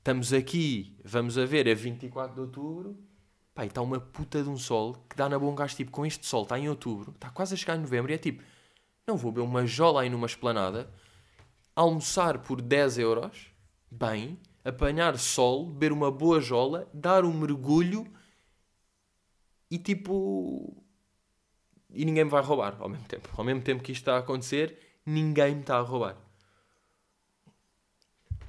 [0.04, 3.02] estamos aqui, vamos a ver, a 24 de outubro,
[3.54, 6.26] pá, está uma puta de um sol que dá na um gajo, tipo, com este
[6.26, 8.42] sol, está em outubro, está quase a chegar em novembro e é tipo,
[9.06, 10.92] não vou beber uma jola aí numa esplanada,
[11.74, 13.46] almoçar por 10 euros,
[13.90, 18.06] bem, apanhar sol, beber uma boa jola, dar um mergulho
[19.70, 20.84] e tipo.
[21.90, 23.30] E ninguém me vai roubar ao mesmo tempo.
[23.36, 26.16] Ao mesmo tempo que isto está a acontecer, ninguém me está a roubar.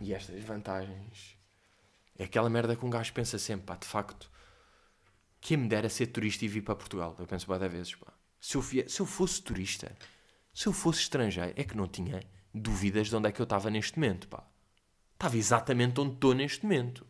[0.01, 1.34] E estas vantagens.
[2.17, 4.31] É aquela merda que um gajo pensa sempre, pá, de facto.
[5.41, 7.15] Quem me dera ser turista e vir para Portugal?
[7.19, 8.13] Eu penso várias vezes, pá.
[8.39, 9.95] Se eu, se eu fosse turista,
[10.53, 12.21] se eu fosse estrangeiro, é que não tinha
[12.53, 14.47] dúvidas de onde é que eu estava neste momento, pá.
[15.13, 17.05] Estava exatamente onde estou neste momento.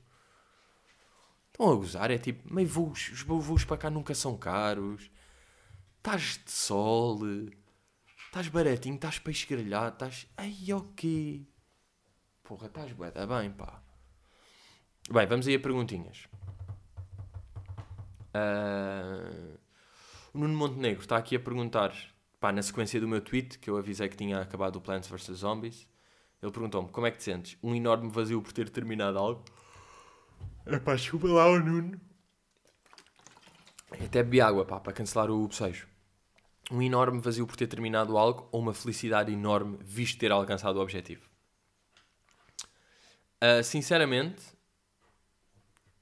[1.51, 5.09] Estão a gozar, é tipo, meio voos, os voos para cá nunca são caros.
[5.97, 7.19] Estás de sol,
[8.25, 10.27] estás baratinho, estás peixe grelhado, estás.
[10.35, 11.47] Ai, ok.
[12.43, 13.84] Porra, estás bem, pá.
[15.11, 16.27] Bem, vamos aí a perguntinhas.
[18.33, 19.29] Ah,
[20.33, 21.95] o Nuno Montenegro está aqui a perguntar,
[22.39, 25.37] pá, na sequência do meu tweet, que eu avisei que tinha acabado o Plants vs
[25.37, 25.87] Zombies.
[26.41, 27.57] Ele perguntou-me, como é que te sentes?
[27.61, 29.45] Um enorme vazio por ter terminado algo?
[30.65, 32.01] É pá, desculpa lá o Nuno.
[33.91, 35.87] Até bebi água, pá, para cancelar o bocejo.
[36.71, 40.81] Um enorme vazio por ter terminado algo ou uma felicidade enorme visto ter alcançado o
[40.81, 41.29] objetivo?
[43.39, 44.54] Ah, sinceramente,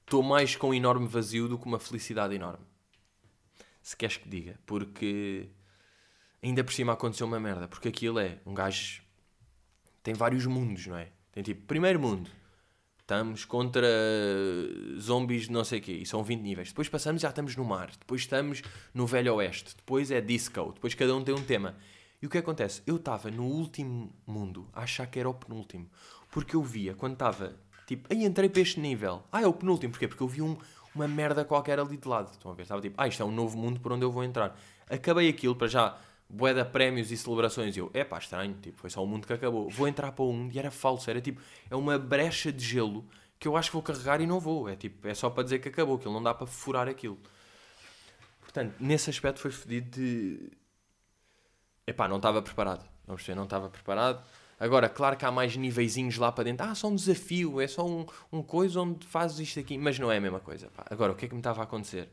[0.04, 2.64] estou mais com um enorme vazio do que uma felicidade enorme.
[3.82, 4.58] Se queres que diga.
[4.64, 5.48] Porque
[6.42, 7.66] ainda por cima aconteceu uma merda.
[7.66, 9.02] Porque aquilo é um gajo.
[10.02, 11.08] Tem vários mundos, não é?
[11.32, 12.30] Tem tipo, primeiro mundo.
[13.00, 13.86] Estamos contra
[14.98, 15.92] zombies de não sei o quê.
[15.92, 16.68] E são 20 níveis.
[16.68, 17.90] Depois passamos já estamos no mar.
[17.90, 18.62] Depois estamos
[18.94, 19.76] no Velho Oeste.
[19.76, 20.72] Depois é disco.
[20.72, 21.76] Depois cada um tem um tema.
[22.22, 22.82] E o que acontece?
[22.86, 25.90] Eu estava no último mundo a achar que era o penúltimo.
[26.30, 27.54] Porque eu via quando estava
[27.86, 29.22] tipo, aí entrei para este nível.
[29.30, 29.92] Ah, é o penúltimo.
[29.92, 30.08] Porquê?
[30.08, 30.56] Porque eu vi um,
[30.94, 32.30] uma merda qualquer ali de lado.
[32.30, 32.62] Estão a ver?
[32.62, 34.58] Estava tipo, ah, isto é um novo mundo por onde eu vou entrar.
[34.88, 37.76] Acabei aquilo para já, de prémios e celebrações.
[37.76, 38.54] E eu, é pá, estranho.
[38.60, 39.68] Tipo, foi só um mundo que acabou.
[39.70, 41.10] Vou entrar para o mundo e era falso.
[41.10, 43.04] Era tipo, é uma brecha de gelo
[43.38, 44.68] que eu acho que vou carregar e não vou.
[44.68, 45.96] É tipo, é só para dizer que acabou.
[45.96, 47.18] Aquilo não dá para furar aquilo.
[48.40, 50.50] Portanto, nesse aspecto foi fedido de.
[51.86, 52.88] Epá, não estava preparado.
[53.06, 54.24] Vamos ver, não estava preparado.
[54.58, 56.66] Agora, claro que há mais niveizinhos lá para dentro.
[56.66, 59.76] Ah, só um desafio, é só um, um coisa onde fazes isto aqui.
[59.76, 60.68] Mas não é a mesma coisa.
[60.70, 60.84] Pá.
[60.90, 62.08] Agora, o que é que me estava a acontecer?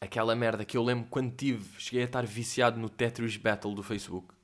[0.00, 3.82] Aquela merda que eu lembro quando tive, cheguei a estar viciado no Tetris Battle do
[3.82, 4.34] Facebook.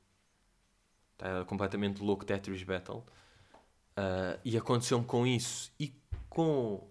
[1.12, 3.05] Estava completamente louco Tetris Battle.
[3.96, 5.94] Ah, e aconteceu-me com isso e
[6.29, 6.88] com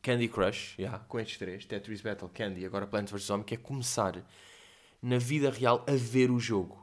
[0.00, 3.56] Candy Crush, yeah, com estes três, Tetris Battle, Candy, agora Plants vs Zombie, que é
[3.56, 4.24] começar
[5.00, 6.81] na vida real a ver o jogo.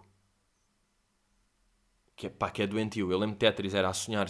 [2.20, 3.10] Que é, pá, que é doentio.
[3.10, 4.28] Eu lembro que Tetris era a sonhar,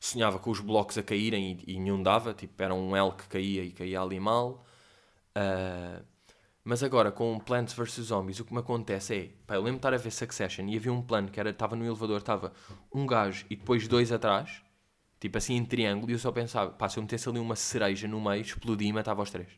[0.00, 3.28] sonhava com os blocos a caírem e, e nenhum dava, tipo, era um L que
[3.28, 4.66] caía e caía ali mal.
[5.36, 6.04] Uh,
[6.64, 9.78] mas agora, com Plants vs Zombies, o que me acontece é, pá, eu lembro de
[9.78, 12.52] estar a ver Succession e havia um plano que era, estava no elevador, estava
[12.92, 14.60] um gajo e depois dois atrás,
[15.20, 18.08] tipo assim em triângulo, e eu só pensava, pá, se eu metesse ali uma cereja
[18.08, 19.48] no meio, explodia e matava os três.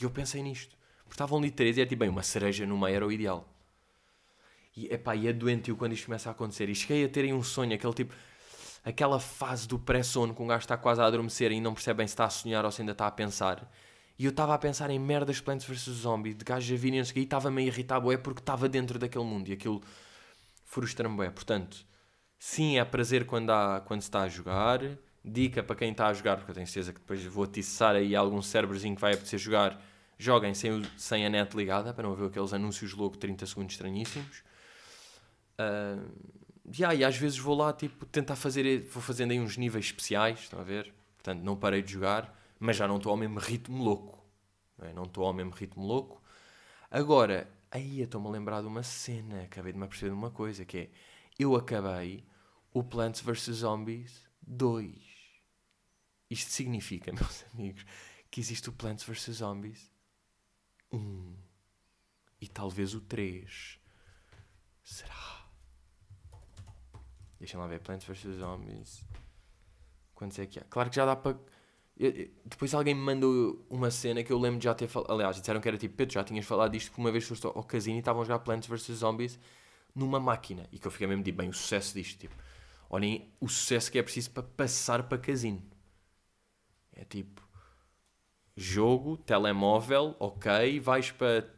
[0.00, 0.76] E eu pensei nisto.
[1.02, 3.55] Porque estavam ali três e é tipo, bem, uma cereja no meio era o ideal.
[4.76, 6.68] E, epá, e é doentio quando isto começa a acontecer.
[6.68, 8.14] E cheguei a terem um sonho, aquele tipo,
[8.84, 12.06] aquela fase do pré-sono, que um gajo está quase a adormecer e não percebe bem
[12.06, 13.72] se está a sonhar ou se ainda está a pensar.
[14.18, 17.20] E eu estava a pensar em merdas Plants vs Zombies, de gajos a virem e
[17.20, 19.82] estava-me a irritar, porque estava dentro daquele mundo e aquilo
[20.64, 21.30] frustra-me, bué.
[21.30, 21.86] Portanto,
[22.38, 24.80] Sim, é prazer quando, há, quando se está a jogar.
[25.24, 28.14] Dica para quem está a jogar, porque eu tenho certeza que depois vou atiçar aí
[28.14, 29.80] algum cérebrozinho que vai apetecer jogar.
[30.18, 34.42] Joguem sem, sem a net ligada, para não ver aqueles anúncios logo 30 segundos estranhíssimos.
[35.60, 36.36] Uh,
[36.76, 40.40] yeah, e às vezes vou lá, tipo, tentar fazer, vou fazendo aí uns níveis especiais,
[40.40, 40.92] estão a ver?
[41.16, 44.24] Portanto, não parei de jogar, mas já não estou ao mesmo ritmo louco.
[44.78, 45.06] Não, é?
[45.06, 46.22] estou ao mesmo ritmo louco.
[46.90, 50.64] Agora, aí estou-me a lembrar de uma cena, acabei de me aperceber de uma coisa,
[50.64, 50.90] que é,
[51.38, 52.24] eu acabei
[52.72, 54.94] o Plants vs Zombies 2.
[56.30, 57.84] Isto significa, meus amigos,
[58.30, 59.90] que existe o Plants vs Zombies
[60.92, 61.36] 1
[62.40, 63.80] e talvez o 3.
[64.82, 65.35] Será?
[67.38, 67.80] Deixa lá ver.
[67.80, 69.04] Plants vs Zombies.
[70.14, 70.64] Quantos é que há?
[70.64, 71.36] Claro que já dá para.
[72.44, 75.10] Depois alguém me mandou uma cena que eu lembro de já ter falado.
[75.12, 77.64] Aliás, disseram que era tipo, Pedro, já tinhas falado disto que uma vez foste ao
[77.64, 79.38] casino e estavam a jogar Plants vs Zombies
[79.94, 80.68] numa máquina.
[80.70, 82.34] E que eu fiquei mesmo tipo, bem, o sucesso disto, tipo,
[82.90, 85.62] olhem o sucesso que é preciso para passar para casino.
[86.92, 87.42] É tipo,
[88.56, 91.54] jogo, telemóvel, ok, vais para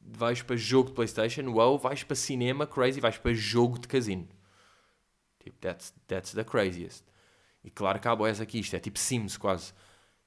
[0.00, 4.28] vais para jogo de Playstation, wow, vais para cinema, crazy, vais para jogo de casino.
[5.42, 7.04] Tipo, that's, that's the craziest.
[7.64, 9.72] E claro que há boés aqui, isto é tipo Sims quase.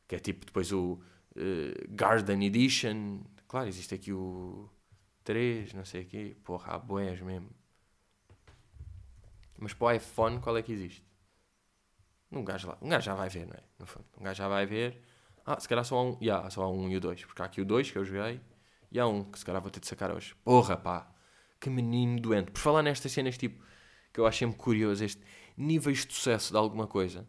[0.08, 1.00] Que é tipo depois o
[1.36, 3.22] uh, Garden Edition.
[3.48, 4.70] Claro, existe aqui o
[5.24, 6.38] 3, não sei o quê.
[6.44, 7.50] Porra, há boés mesmo.
[9.58, 11.04] Mas para o iPhone, qual é que existe?
[12.32, 13.64] Um gajo, lá, um gajo já vai ver, não é?
[13.80, 15.02] No fundo, um gajo já vai ver.
[15.46, 16.18] Ah, se calhar só há um.
[16.22, 17.26] Yeah, só há um e o 2.
[17.26, 18.42] Porque há aqui o 2 que eu joguei.
[18.92, 20.36] E há um que se calhar vou ter de sacar hoje.
[20.44, 21.12] Porra, pá.
[21.60, 22.52] Que menino doente.
[22.52, 23.64] Por falar nestas cenas, tipo,
[24.16, 25.22] que eu acho sempre curioso, este
[25.58, 27.28] níveis de sucesso de alguma coisa.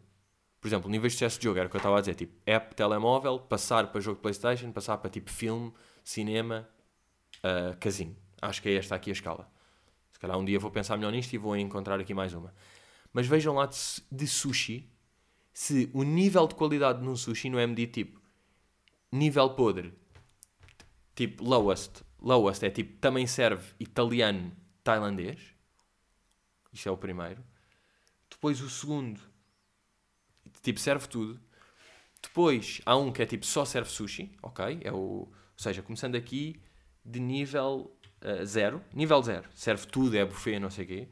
[0.61, 2.15] Por exemplo, níveis de sucesso de jogo, era o que eu estava a dizer.
[2.15, 6.67] Tipo, app, telemóvel, passar para jogo de Playstation, passar para tipo filme, cinema,
[7.39, 8.15] uh, casino.
[8.41, 9.51] Acho que é esta aqui a escala.
[10.11, 12.53] Se calhar um dia vou pensar melhor nisto e vou encontrar aqui mais uma.
[13.11, 13.77] Mas vejam lá de,
[14.09, 14.89] de sushi
[15.51, 18.21] se o nível de qualidade num sushi não é medido tipo
[19.11, 19.93] nível podre,
[21.15, 22.01] tipo lowest.
[22.21, 24.51] Lowest é tipo também serve italiano,
[24.83, 25.56] tailandês.
[26.77, 27.43] Isto é o primeiro.
[28.29, 29.19] Depois o segundo,
[30.61, 31.39] tipo serve tudo.
[32.21, 34.79] Depois há um que é tipo só serve sushi, ok?
[34.83, 36.61] É o, ou seja, começando aqui
[37.03, 38.83] de nível uh, zero.
[38.93, 39.49] Nível zero.
[39.55, 41.07] Serve tudo, é buffet, não sei o quê.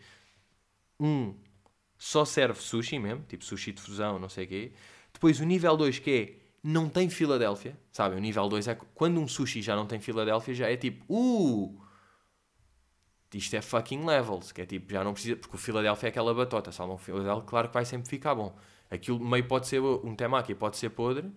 [1.00, 1.36] Um
[1.98, 4.74] só serve sushi mesmo, tipo sushi de fusão, não sei o quê.
[5.14, 8.16] Depois o nível 2 que é não tem Filadélfia, sabe?
[8.16, 11.85] O nível 2 é quando um sushi já não tem Filadélfia, já é tipo, uh,
[13.34, 16.34] isto é fucking levels, que é tipo, já não precisa, porque o Filadélfia é aquela
[16.34, 18.56] batota, salmão Filadélfia, claro que vai sempre ficar bom.
[18.90, 21.32] Aquilo meio pode ser um temaki, pode ser podre,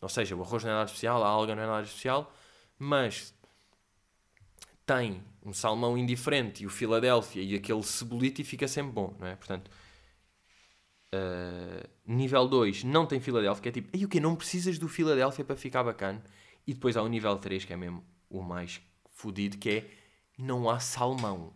[0.00, 2.32] ou seja, o arroz não é nada especial, a alga não é nada especial,
[2.78, 3.34] mas
[4.86, 9.26] tem um salmão indiferente e o Filadélfia e aquele cebolito e fica sempre bom, não
[9.26, 9.36] é?
[9.36, 9.70] Portanto,
[11.14, 14.88] uh, nível 2 não tem Filadélfia, que é tipo, e o que Não precisas do
[14.88, 16.22] Filadélfia para ficar bacana.
[16.66, 19.90] E depois há o nível 3, que é mesmo o mais fodido, que é
[20.38, 21.52] não há salmão.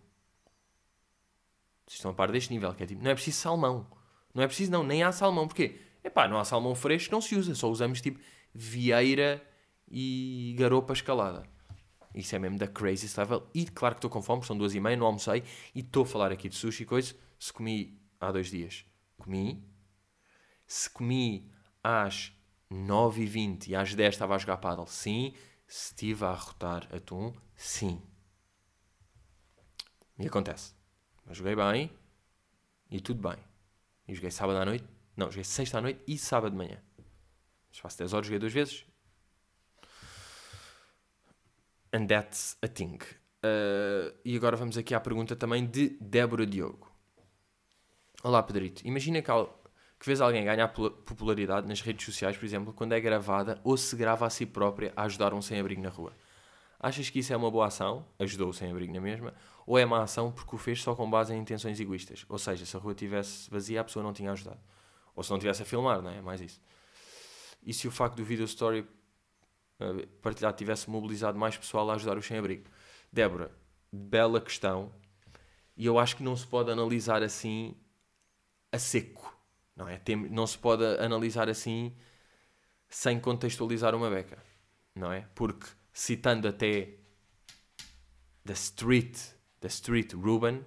[1.86, 3.86] Vocês estão a par deste nível, que é tipo, não é preciso salmão.
[4.34, 5.46] Não é preciso, não, nem há salmão.
[5.46, 5.80] Porquê?
[6.04, 7.54] Epá, não há salmão fresco, não se usa.
[7.54, 8.20] Só usamos tipo
[8.54, 9.42] vieira
[9.90, 11.48] e garopa escalada.
[12.14, 13.48] Isso é mesmo da crazy level.
[13.54, 15.42] E claro que estou com fome, são duas e meia, não almocei.
[15.74, 17.14] E estou a falar aqui de sushi e coisa.
[17.38, 18.84] Se comi há dois dias,
[19.16, 19.64] comi.
[20.66, 21.50] Se comi
[21.82, 22.32] às
[22.70, 25.32] 9h20 e às 10 estava a jogar paddle, sim.
[25.66, 28.02] Se estive a arrotar atum, sim.
[30.18, 30.74] E acontece.
[31.24, 31.90] Mas joguei bem
[32.90, 33.38] e tudo bem.
[34.06, 34.84] E joguei sábado à noite.
[35.16, 36.78] Não, joguei sexta à noite e sábado de manhã.
[37.72, 38.84] Faço 10 horas, joguei duas vezes.
[41.92, 42.98] And that's a thing.
[43.44, 46.90] Uh, e agora vamos aqui à pergunta também de Débora Diogo.
[48.22, 48.86] Olá, Pedrito.
[48.86, 49.30] Imagina que,
[49.98, 53.94] que vês alguém ganhar popularidade nas redes sociais, por exemplo, quando é gravada ou se
[53.94, 56.12] grava a si própria a ajudar um sem-abrigo na rua.
[56.80, 58.06] Achas que isso é uma boa ação?
[58.18, 59.34] Ajudou o sem-abrigo na mesma?
[59.66, 62.24] Ou é má ação porque o fez só com base em intenções egoístas?
[62.28, 64.60] Ou seja, se a rua estivesse vazia, a pessoa não tinha ajudado.
[65.14, 66.20] Ou se não estivesse a filmar, não é?
[66.22, 66.60] Mais isso.
[67.62, 68.86] E se o facto do video story
[69.80, 72.70] uh, partilhado tivesse mobilizado mais pessoal a ajudar o sem-abrigo?
[73.12, 73.50] Débora,
[73.92, 74.92] bela questão.
[75.76, 77.74] E eu acho que não se pode analisar assim
[78.70, 79.36] a seco.
[79.74, 79.98] Não, é?
[79.98, 81.96] Tem, não se pode analisar assim
[82.88, 84.42] sem contextualizar uma beca.
[84.94, 85.28] Não é?
[85.34, 85.66] Porque
[85.98, 86.94] citando até
[88.46, 89.18] The Street,
[89.58, 90.64] The Street Ruben,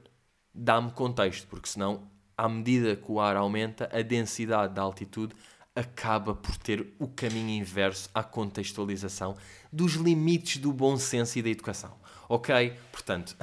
[0.54, 5.34] dá-me contexto, porque senão, à medida que o ar aumenta, a densidade da altitude
[5.74, 9.38] acaba por ter o caminho inverso à contextualização
[9.72, 11.98] dos limites do bom senso e da educação.
[12.28, 12.78] Ok?
[12.92, 13.38] Portanto,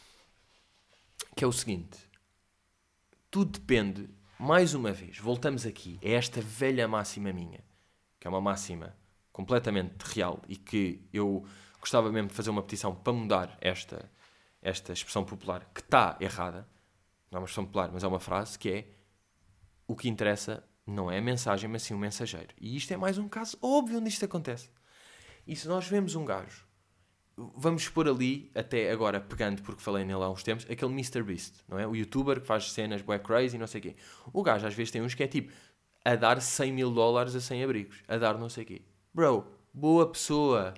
[1.36, 1.98] que é o seguinte:
[3.30, 7.62] tudo depende, mais uma vez, voltamos aqui, é esta velha máxima minha,
[8.18, 8.96] que é uma máxima
[9.36, 11.44] completamente real e que eu
[11.78, 14.10] gostava mesmo de fazer uma petição para mudar esta,
[14.62, 16.66] esta expressão popular que está errada.
[17.30, 18.88] Não é uma expressão popular, mas é uma frase que é
[19.86, 22.54] o que interessa não é a mensagem, mas sim o mensageiro.
[22.58, 24.70] E isto é mais um caso óbvio onde isto acontece.
[25.46, 26.64] E se nós vemos um gajo,
[27.36, 31.78] vamos pôr ali, até agora pegando, porque falei nele há uns tempos, aquele MrBeast, não
[31.78, 31.86] é?
[31.86, 33.96] O youtuber que faz cenas bué crazy não sei o quê.
[34.32, 35.52] O gajo às vezes tem uns que é tipo
[36.02, 38.82] a dar 100 mil dólares a 100 abrigos, a dar não sei o quê.
[39.16, 40.74] Bro, boa pessoa.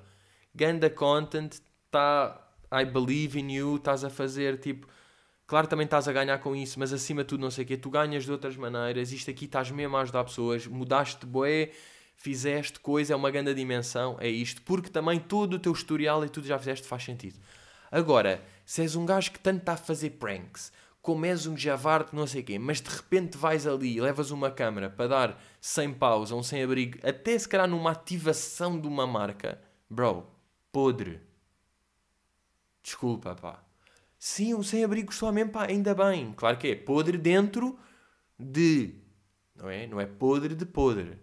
[0.55, 1.57] Ganda content,
[1.91, 2.41] tá.
[2.72, 4.86] I believe in you, estás a fazer tipo.
[5.45, 7.76] Claro, também estás a ganhar com isso, mas acima de tudo, não sei o quê,
[7.76, 9.11] tu ganhas de outras maneiras.
[9.11, 11.72] Isto aqui estás mesmo a ajudar pessoas, mudaste boé,
[12.14, 16.28] fizeste coisa, é uma grande dimensão, é isto, porque também todo o teu historial e
[16.28, 17.41] tudo já fizeste faz sentido.
[17.91, 20.70] Agora, se és um gajo que tanto está a fazer pranks,
[21.09, 24.50] como és um javarde, não sei quê, mas de repente vais ali e levas uma
[24.50, 29.06] câmera para dar sem pausa, um sem abrigo, até se calhar numa ativação de uma
[29.06, 30.26] marca, bro,
[30.70, 31.22] podre.
[32.82, 33.64] Desculpa, pá.
[34.18, 36.34] Sim, o sem abrigo só mesmo, pá, ainda bem.
[36.34, 37.78] Claro que é podre dentro
[38.38, 38.94] de.
[39.56, 39.86] Não é?
[39.86, 41.18] Não é podre de podre.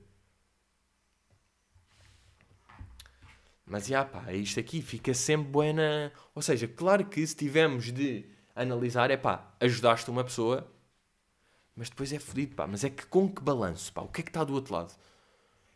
[3.63, 6.11] Mas já, pá, isto aqui fica sempre buena.
[6.33, 10.66] Ou seja, claro que se tivermos de analisar é pá, ajudaste uma pessoa,
[11.76, 12.66] mas depois é fodido, pá.
[12.66, 14.01] Mas é que com que balanço, pá?
[14.01, 14.93] O que é que está do outro lado?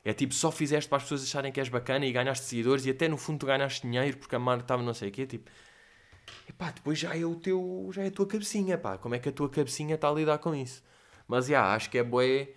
[0.04, 2.90] É tipo, só fizeste para as pessoas acharem que és bacana e ganhaste seguidores e
[2.90, 5.52] até no fundo tu ganhaste dinheiro porque a marca estava não sei o quê, tipo...
[6.48, 7.90] E pá, depois já é o teu...
[7.92, 8.98] já é a tua cabecinha, pá.
[8.98, 10.82] Como é que a tua cabecinha está a lidar com isso?
[11.28, 12.50] Mas, já, acho que é boé...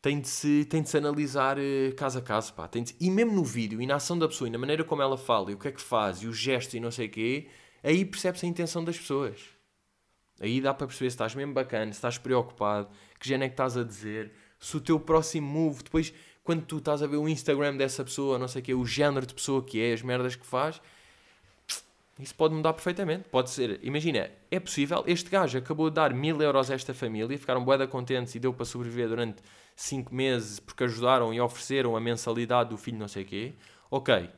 [0.00, 2.66] Tem de, se, tem de se analisar uh, caso a caso, pá.
[2.66, 5.00] Tem de, e mesmo no vídeo, e na ação da pessoa, e na maneira como
[5.00, 7.10] ela fala, e o que é que faz, e os gestos e não sei o
[7.10, 7.48] quê
[7.82, 9.40] aí percebe-se a intenção das pessoas.
[10.40, 13.54] Aí dá para perceber se estás mesmo bacana, se estás preocupado, que género é que
[13.54, 16.12] estás a dizer, se o teu próximo move, depois,
[16.42, 19.26] quando tu estás a ver o Instagram dessa pessoa, não sei o que, o género
[19.26, 20.80] de pessoa que é, as merdas que faz,
[22.18, 23.28] isso pode mudar perfeitamente.
[23.28, 27.38] Pode ser, imagina, é possível, este gajo acabou de dar mil euros a esta família,
[27.38, 29.42] ficaram bué contentes e deu para sobreviver durante
[29.74, 33.54] cinco meses porque ajudaram e ofereceram a mensalidade do filho não sei o quê.
[33.90, 34.28] Ok.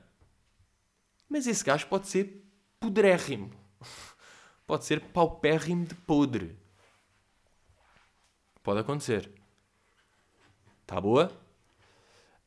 [1.29, 2.44] Mas esse gajo pode ser
[2.85, 3.51] podrérrimo.
[4.67, 6.59] Pode ser paupérrimo de podre.
[8.63, 9.31] Pode acontecer.
[10.87, 11.33] Tá boa?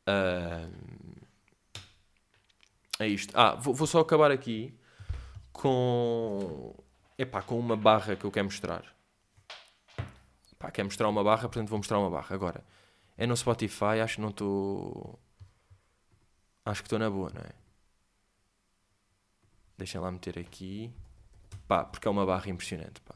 [0.06, 1.18] Uh...
[3.00, 3.32] É isto.
[3.36, 4.76] Ah, vou, vou, só acabar aqui
[5.52, 6.74] com.
[7.16, 8.84] Epá, com uma barra que eu quero mostrar.
[10.52, 12.34] Epá, quero mostrar uma barra, portanto vou mostrar uma barra.
[12.34, 12.64] Agora,
[13.16, 15.18] é no Spotify, acho que não estou.
[16.64, 17.57] Acho que estou na boa, não é?
[19.78, 20.92] Deixem lá meter aqui.
[21.68, 23.14] Pá, porque é uma barra impressionante, pá.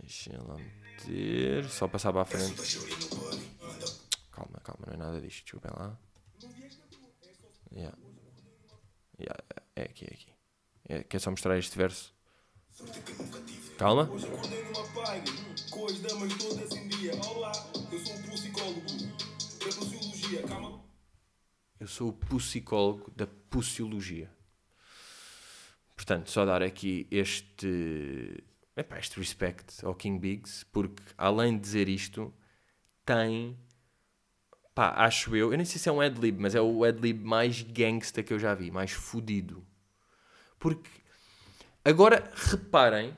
[0.00, 1.64] Deixem lá meter.
[1.70, 2.60] Só passar para a frente.
[4.32, 5.44] Calma, calma, não é nada disto.
[5.44, 5.96] Desculpem lá.
[7.70, 7.96] Yeah.
[9.18, 9.44] Yeah,
[9.76, 10.32] é aqui, é aqui.
[10.88, 12.12] É, quer só mostrar este verso?
[13.78, 14.10] Calma.
[21.82, 24.30] Eu sou o psicólogo da psicologia.
[25.96, 28.40] Portanto, só dar aqui este,
[28.76, 32.32] epá, este respect ao King Biggs, porque além de dizer isto,
[33.04, 33.58] tem,
[34.72, 37.62] pá, acho eu, eu nem sei se é um adlib, mas é o adlib mais
[37.62, 39.66] gangsta que eu já vi, mais fodido.
[40.60, 40.88] Porque,
[41.84, 43.12] agora reparem,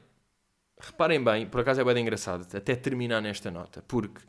[0.80, 4.22] reparem bem, por acaso é bem engraçado, até terminar nesta nota, porque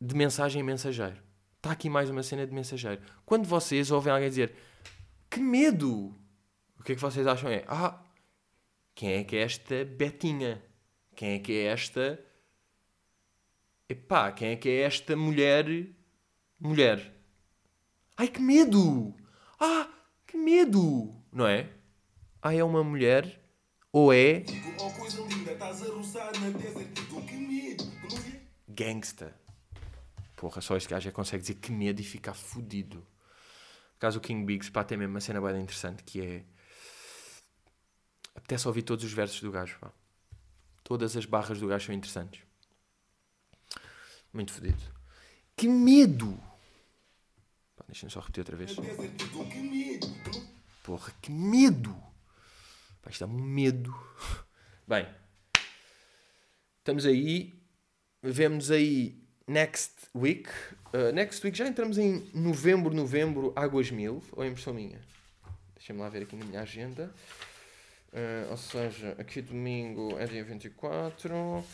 [0.00, 1.29] de mensagem em mensageiro.
[1.60, 3.02] Está aqui mais uma cena de mensageiro.
[3.26, 4.54] Quando vocês ouvem alguém dizer
[5.28, 6.16] que medo,
[6.78, 7.50] o que é que vocês acham?
[7.50, 8.02] É ah,
[8.94, 10.62] quem é que é esta Betinha?
[11.14, 12.18] quem é que é esta.
[13.86, 15.66] Epá, quem é que é esta mulher.
[16.58, 17.14] Mulher.
[18.16, 19.14] Ai que medo!
[19.58, 19.86] Ah,
[20.26, 21.14] que medo!
[21.30, 21.68] Não é?
[22.40, 23.38] Ah, é uma mulher
[23.92, 24.44] ou é.
[24.78, 26.88] Oh, coisa linda, estás a roçar na desert.
[27.26, 27.84] Que medo!
[28.66, 29.38] Gangsta.
[30.40, 33.06] Porra, só este gajo é que consegue dizer que medo e ficar fudido.
[33.92, 36.44] Por caso o King Biggs, pá, tem mesmo uma cena bem interessante que é.
[38.34, 39.92] Apetece ouvir todos os versos do gajo, pá.
[40.82, 42.42] Todas as barras do gajo são interessantes.
[44.32, 44.80] Muito fodido.
[45.54, 46.42] Que medo!
[47.76, 48.72] Pá, Deixa-me só repetir outra vez.
[48.72, 50.08] Que medo!
[50.82, 51.94] Porra, que medo!
[53.02, 53.94] Pá, isto dá-me um medo.
[54.88, 55.06] Bem,
[56.78, 57.62] estamos aí.
[58.22, 59.19] Vemos aí
[59.50, 60.48] next week.
[60.94, 64.22] Uh, next week já entramos em novembro, novembro, Águas Mil.
[64.32, 65.00] Ou é impressão minha?
[65.74, 67.12] Deixa-me lá ver aqui na minha agenda.
[68.12, 71.64] Uh, ou seja, aqui domingo é dia 24.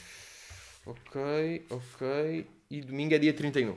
[0.86, 2.46] Ok, ok.
[2.70, 3.76] E domingo é dia 31.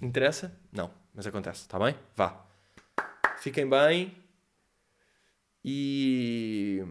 [0.00, 0.56] Interessa?
[0.72, 1.94] Não, mas acontece, está bem?
[2.16, 2.46] Vá.
[3.40, 4.16] Fiquem bem.
[5.62, 6.82] E.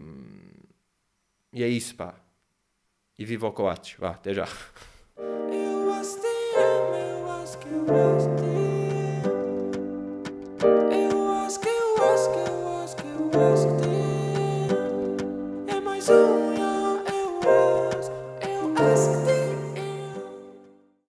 [1.52, 2.14] E é isso, pá.
[3.18, 3.98] E viva o Coates.
[3.98, 4.46] Vá, até já.
[7.70, 7.82] Eu
[8.16, 8.28] acho
[11.60, 11.88] que eu